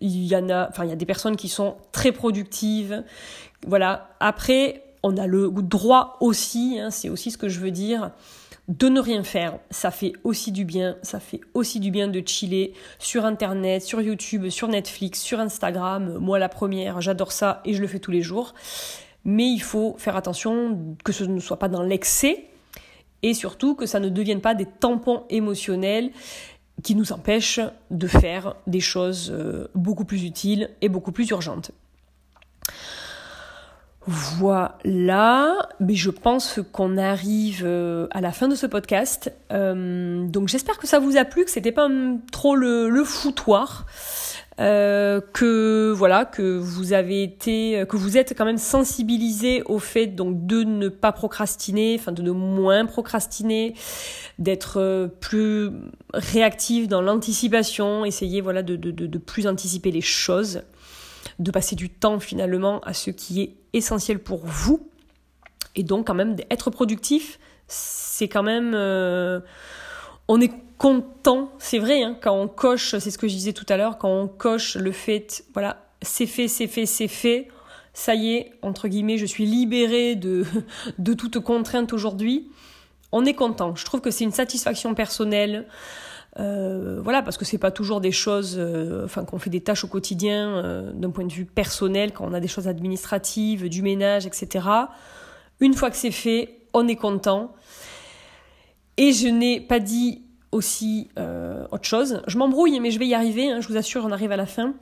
Il 0.00 0.26
y 0.26 0.34
en 0.36 0.48
a, 0.48 0.68
enfin, 0.68 0.84
il 0.84 0.90
y 0.90 0.92
a 0.92 0.96
des 0.96 1.06
personnes 1.06 1.36
qui 1.36 1.48
sont 1.48 1.76
très 1.92 2.12
productives. 2.12 3.04
Voilà. 3.66 4.10
Après, 4.20 4.82
on 5.02 5.16
a 5.16 5.26
le 5.26 5.50
droit 5.50 6.16
aussi, 6.20 6.78
hein, 6.80 6.90
c'est 6.90 7.08
aussi 7.08 7.30
ce 7.30 7.38
que 7.38 7.48
je 7.48 7.60
veux 7.60 7.70
dire, 7.70 8.10
de 8.68 8.88
ne 8.88 9.00
rien 9.00 9.22
faire. 9.24 9.58
Ça 9.70 9.90
fait 9.90 10.12
aussi 10.22 10.52
du 10.52 10.64
bien. 10.64 10.96
Ça 11.02 11.20
fait 11.20 11.40
aussi 11.54 11.80
du 11.80 11.90
bien 11.90 12.08
de 12.08 12.22
chiller 12.24 12.72
sur 12.98 13.24
Internet, 13.24 13.82
sur 13.82 14.00
YouTube, 14.00 14.48
sur 14.48 14.68
Netflix, 14.68 15.20
sur 15.20 15.40
Instagram. 15.40 16.18
Moi, 16.18 16.38
la 16.38 16.48
première, 16.48 17.00
j'adore 17.00 17.32
ça 17.32 17.60
et 17.64 17.74
je 17.74 17.80
le 17.80 17.88
fais 17.88 17.98
tous 17.98 18.12
les 18.12 18.22
jours. 18.22 18.54
Mais 19.24 19.50
il 19.50 19.60
faut 19.60 19.96
faire 19.98 20.16
attention 20.16 20.96
que 21.04 21.12
ce 21.12 21.24
ne 21.24 21.40
soit 21.40 21.58
pas 21.58 21.68
dans 21.68 21.82
l'excès 21.82 22.46
et 23.22 23.34
surtout 23.34 23.74
que 23.74 23.86
ça 23.86 24.00
ne 24.00 24.08
devienne 24.08 24.40
pas 24.40 24.54
des 24.54 24.66
tampons 24.66 25.24
émotionnels 25.28 26.10
qui 26.82 26.94
nous 26.94 27.12
empêche 27.12 27.60
de 27.90 28.06
faire 28.06 28.54
des 28.66 28.80
choses 28.80 29.30
euh, 29.32 29.68
beaucoup 29.74 30.04
plus 30.04 30.24
utiles 30.24 30.70
et 30.80 30.88
beaucoup 30.88 31.12
plus 31.12 31.28
urgentes. 31.30 31.72
Voilà, 34.06 35.68
mais 35.78 35.94
je 35.94 36.10
pense 36.10 36.58
qu'on 36.72 36.96
arrive 36.96 37.62
euh, 37.64 38.06
à 38.10 38.20
la 38.20 38.32
fin 38.32 38.48
de 38.48 38.54
ce 38.54 38.66
podcast. 38.66 39.32
Euh, 39.52 40.26
donc 40.26 40.48
j'espère 40.48 40.78
que 40.78 40.86
ça 40.86 40.98
vous 40.98 41.16
a 41.16 41.24
plu, 41.24 41.44
que 41.44 41.50
c'était 41.50 41.70
pas 41.70 41.88
trop 42.32 42.56
le, 42.56 42.88
le 42.88 43.04
foutoir. 43.04 43.86
Euh, 44.58 45.20
que 45.32 45.92
voilà 45.92 46.24
que 46.24 46.58
vous 46.58 46.92
avez 46.92 47.22
été 47.22 47.84
que 47.88 47.96
vous 47.96 48.18
êtes 48.18 48.36
quand 48.36 48.44
même 48.44 48.58
sensibilisé 48.58 49.62
au 49.62 49.78
fait 49.78 50.08
donc 50.08 50.44
de 50.44 50.64
ne 50.64 50.88
pas 50.88 51.12
procrastiner 51.12 51.96
enfin 51.98 52.10
de 52.10 52.20
ne 52.20 52.32
moins 52.32 52.84
procrastiner 52.84 53.74
d'être 54.40 54.78
euh, 54.78 55.06
plus 55.06 55.70
réactif 56.12 56.88
dans 56.88 57.00
l'anticipation 57.00 58.04
essayer 58.04 58.40
voilà 58.40 58.62
de, 58.62 58.74
de, 58.74 58.90
de, 58.90 59.18
plus 59.18 59.46
anticiper 59.46 59.92
les 59.92 60.00
choses 60.00 60.62
de 61.38 61.50
passer 61.52 61.76
du 61.76 61.88
temps 61.88 62.18
finalement 62.18 62.80
à 62.80 62.92
ce 62.92 63.10
qui 63.10 63.42
est 63.42 63.54
essentiel 63.72 64.18
pour 64.18 64.44
vous. 64.44 64.90
Et 65.76 65.84
donc 65.84 66.08
quand 66.08 66.14
même 66.14 66.34
d'être 66.34 66.70
productif 66.70 67.38
c'est 67.68 68.28
quand 68.28 68.42
même 68.42 68.72
euh, 68.74 69.40
on 70.26 70.40
est 70.40 70.52
content, 70.80 71.52
c'est 71.58 71.78
vrai, 71.78 72.02
hein, 72.02 72.16
quand 72.22 72.32
on 72.32 72.48
coche, 72.48 72.96
c'est 72.98 73.10
ce 73.10 73.18
que 73.18 73.28
je 73.28 73.34
disais 73.34 73.52
tout 73.52 73.66
à 73.68 73.76
l'heure, 73.76 73.98
quand 73.98 74.08
on 74.08 74.28
coche 74.28 74.76
le 74.76 74.92
fait, 74.92 75.44
voilà, 75.52 75.84
c'est 76.00 76.24
fait, 76.24 76.48
c'est 76.48 76.68
fait, 76.68 76.86
c'est 76.86 77.06
fait, 77.06 77.48
ça 77.92 78.14
y 78.14 78.32
est, 78.32 78.52
entre 78.62 78.88
guillemets, 78.88 79.18
je 79.18 79.26
suis 79.26 79.44
libérée 79.44 80.16
de, 80.16 80.46
de 80.98 81.12
toute 81.12 81.38
contrainte 81.40 81.92
aujourd'hui, 81.92 82.48
on 83.12 83.26
est 83.26 83.34
content. 83.34 83.76
Je 83.76 83.84
trouve 83.84 84.00
que 84.00 84.10
c'est 84.10 84.24
une 84.24 84.32
satisfaction 84.32 84.94
personnelle. 84.94 85.66
Euh, 86.38 87.02
voilà, 87.04 87.20
parce 87.20 87.36
que 87.36 87.44
c'est 87.44 87.58
pas 87.58 87.72
toujours 87.72 88.00
des 88.00 88.12
choses, 88.12 88.56
euh, 88.58 89.04
enfin 89.04 89.26
qu'on 89.26 89.38
fait 89.38 89.50
des 89.50 89.60
tâches 89.60 89.84
au 89.84 89.88
quotidien 89.88 90.48
euh, 90.48 90.92
d'un 90.94 91.10
point 91.10 91.26
de 91.26 91.32
vue 91.32 91.44
personnel, 91.44 92.12
quand 92.14 92.24
on 92.26 92.32
a 92.32 92.40
des 92.40 92.48
choses 92.48 92.68
administratives, 92.68 93.68
du 93.68 93.82
ménage, 93.82 94.24
etc. 94.24 94.66
Une 95.60 95.74
fois 95.74 95.90
que 95.90 95.96
c'est 95.96 96.10
fait, 96.10 96.60
on 96.72 96.88
est 96.88 96.96
content. 96.96 97.52
Et 98.96 99.12
je 99.12 99.28
n'ai 99.28 99.60
pas 99.60 99.78
dit 99.78 100.22
aussi 100.52 101.08
euh, 101.18 101.66
autre 101.70 101.84
chose. 101.84 102.22
Je 102.26 102.38
m'embrouille, 102.38 102.80
mais 102.80 102.90
je 102.90 102.98
vais 102.98 103.06
y 103.06 103.14
arriver, 103.14 103.50
hein, 103.50 103.60
je 103.60 103.68
vous 103.68 103.76
assure, 103.76 104.04
on 104.04 104.12
arrive 104.12 104.32
à 104.32 104.36
la 104.36 104.46
fin. 104.46 104.74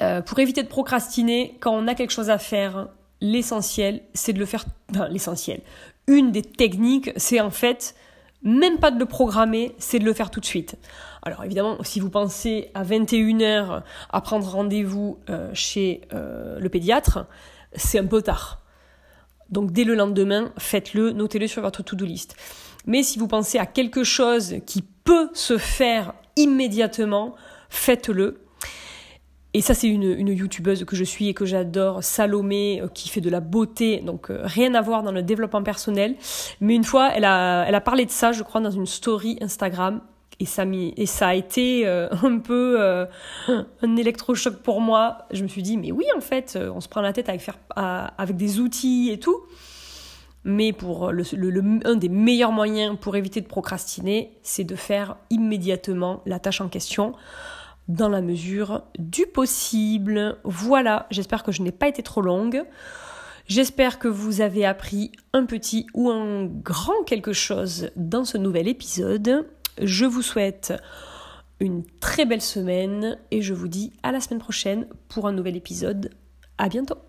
Euh, 0.00 0.20
pour 0.22 0.38
éviter 0.38 0.62
de 0.62 0.68
procrastiner, 0.68 1.56
quand 1.60 1.72
on 1.72 1.86
a 1.88 1.94
quelque 1.94 2.10
chose 2.12 2.30
à 2.30 2.38
faire, 2.38 2.88
l'essentiel, 3.20 4.02
c'est 4.14 4.32
de 4.32 4.38
le 4.38 4.46
faire. 4.46 4.64
Enfin, 4.90 5.08
l'essentiel. 5.08 5.60
Une 6.06 6.30
des 6.32 6.42
techniques, 6.42 7.10
c'est 7.16 7.40
en 7.40 7.50
fait 7.50 7.94
même 8.42 8.78
pas 8.78 8.90
de 8.90 8.98
le 8.98 9.06
programmer, 9.06 9.74
c'est 9.78 9.98
de 9.98 10.04
le 10.04 10.12
faire 10.12 10.30
tout 10.30 10.40
de 10.40 10.44
suite. 10.46 10.76
Alors 11.22 11.44
évidemment, 11.44 11.78
si 11.82 12.00
vous 12.00 12.10
pensez 12.10 12.70
à 12.74 12.84
21h 12.84 13.82
à 14.10 14.20
prendre 14.20 14.48
rendez-vous 14.48 15.18
euh, 15.28 15.50
chez 15.52 16.02
euh, 16.14 16.58
le 16.58 16.68
pédiatre, 16.68 17.26
c'est 17.74 17.98
un 17.98 18.06
peu 18.06 18.22
tard. 18.22 18.62
Donc 19.50 19.72
dès 19.72 19.84
le 19.84 19.94
lendemain, 19.94 20.52
faites-le, 20.58 21.12
notez-le 21.12 21.46
sur 21.46 21.62
votre 21.62 21.82
to-do 21.82 22.04
list. 22.04 22.36
Mais 22.86 23.02
si 23.02 23.18
vous 23.18 23.28
pensez 23.28 23.58
à 23.58 23.66
quelque 23.66 24.04
chose 24.04 24.56
qui 24.66 24.82
peut 25.04 25.30
se 25.32 25.58
faire 25.58 26.14
immédiatement, 26.36 27.34
faites-le. 27.68 28.44
Et 29.54 29.62
ça, 29.62 29.74
c'est 29.74 29.88
une, 29.88 30.28
youtubeuse 30.28 30.84
que 30.84 30.94
je 30.94 31.04
suis 31.04 31.28
et 31.28 31.34
que 31.34 31.46
j'adore, 31.46 32.04
Salomé, 32.04 32.82
euh, 32.82 32.88
qui 32.88 33.08
fait 33.08 33.22
de 33.22 33.30
la 33.30 33.40
beauté, 33.40 34.00
donc 34.00 34.30
euh, 34.30 34.42
rien 34.44 34.74
à 34.74 34.82
voir 34.82 35.02
dans 35.02 35.10
le 35.10 35.22
développement 35.22 35.62
personnel. 35.62 36.16
Mais 36.60 36.74
une 36.74 36.84
fois, 36.84 37.10
elle 37.14 37.24
a 37.24 37.80
parlé 37.80 38.04
de 38.04 38.10
ça, 38.10 38.32
je 38.32 38.42
crois, 38.42 38.60
dans 38.60 38.70
une 38.70 38.86
story 38.86 39.38
Instagram. 39.40 40.02
Et 40.40 40.46
ça, 40.46 40.62
a 41.26 41.34
été 41.34 41.86
euh, 41.86 42.08
un 42.22 42.38
peu 42.38 43.06
un 43.82 43.96
électrochoc 43.96 44.56
pour 44.62 44.80
moi. 44.80 45.26
Je 45.32 45.42
me 45.42 45.48
suis 45.48 45.62
dit, 45.62 45.76
mais 45.76 45.92
oui, 45.92 46.04
en 46.16 46.20
fait, 46.20 46.58
on 46.72 46.80
se 46.80 46.88
prend 46.88 47.00
la 47.00 47.12
tête 47.12 47.28
avec, 47.28 48.36
des 48.36 48.60
outils 48.60 49.10
et 49.10 49.18
tout. 49.18 49.40
Mais 50.44 50.72
pour 50.72 51.10
un 51.10 51.96
des 51.96 52.08
meilleurs 52.08 52.52
moyens 52.52 52.96
pour 53.00 53.16
éviter 53.16 53.40
de 53.40 53.46
procrastiner, 53.46 54.32
c'est 54.42 54.64
de 54.64 54.76
faire 54.76 55.16
immédiatement 55.30 56.22
la 56.24 56.38
tâche 56.38 56.60
en 56.60 56.68
question 56.68 57.14
dans 57.88 58.08
la 58.08 58.20
mesure 58.20 58.82
du 58.98 59.26
possible. 59.26 60.38
Voilà, 60.44 61.06
j'espère 61.10 61.42
que 61.42 61.52
je 61.52 61.62
n'ai 61.62 61.72
pas 61.72 61.88
été 61.88 62.02
trop 62.02 62.20
longue. 62.20 62.64
J'espère 63.46 63.98
que 63.98 64.08
vous 64.08 64.42
avez 64.42 64.66
appris 64.66 65.10
un 65.32 65.46
petit 65.46 65.86
ou 65.94 66.10
un 66.10 66.44
grand 66.44 67.02
quelque 67.06 67.32
chose 67.32 67.90
dans 67.96 68.24
ce 68.24 68.36
nouvel 68.36 68.68
épisode. 68.68 69.48
Je 69.82 70.04
vous 70.04 70.22
souhaite 70.22 70.72
une 71.60 71.84
très 71.84 72.24
belle 72.24 72.42
semaine 72.42 73.18
et 73.30 73.42
je 73.42 73.54
vous 73.54 73.68
dis 73.68 73.92
à 74.02 74.12
la 74.12 74.20
semaine 74.20 74.40
prochaine 74.40 74.86
pour 75.08 75.26
un 75.26 75.32
nouvel 75.32 75.56
épisode. 75.56 76.10
À 76.56 76.68
bientôt! 76.68 77.07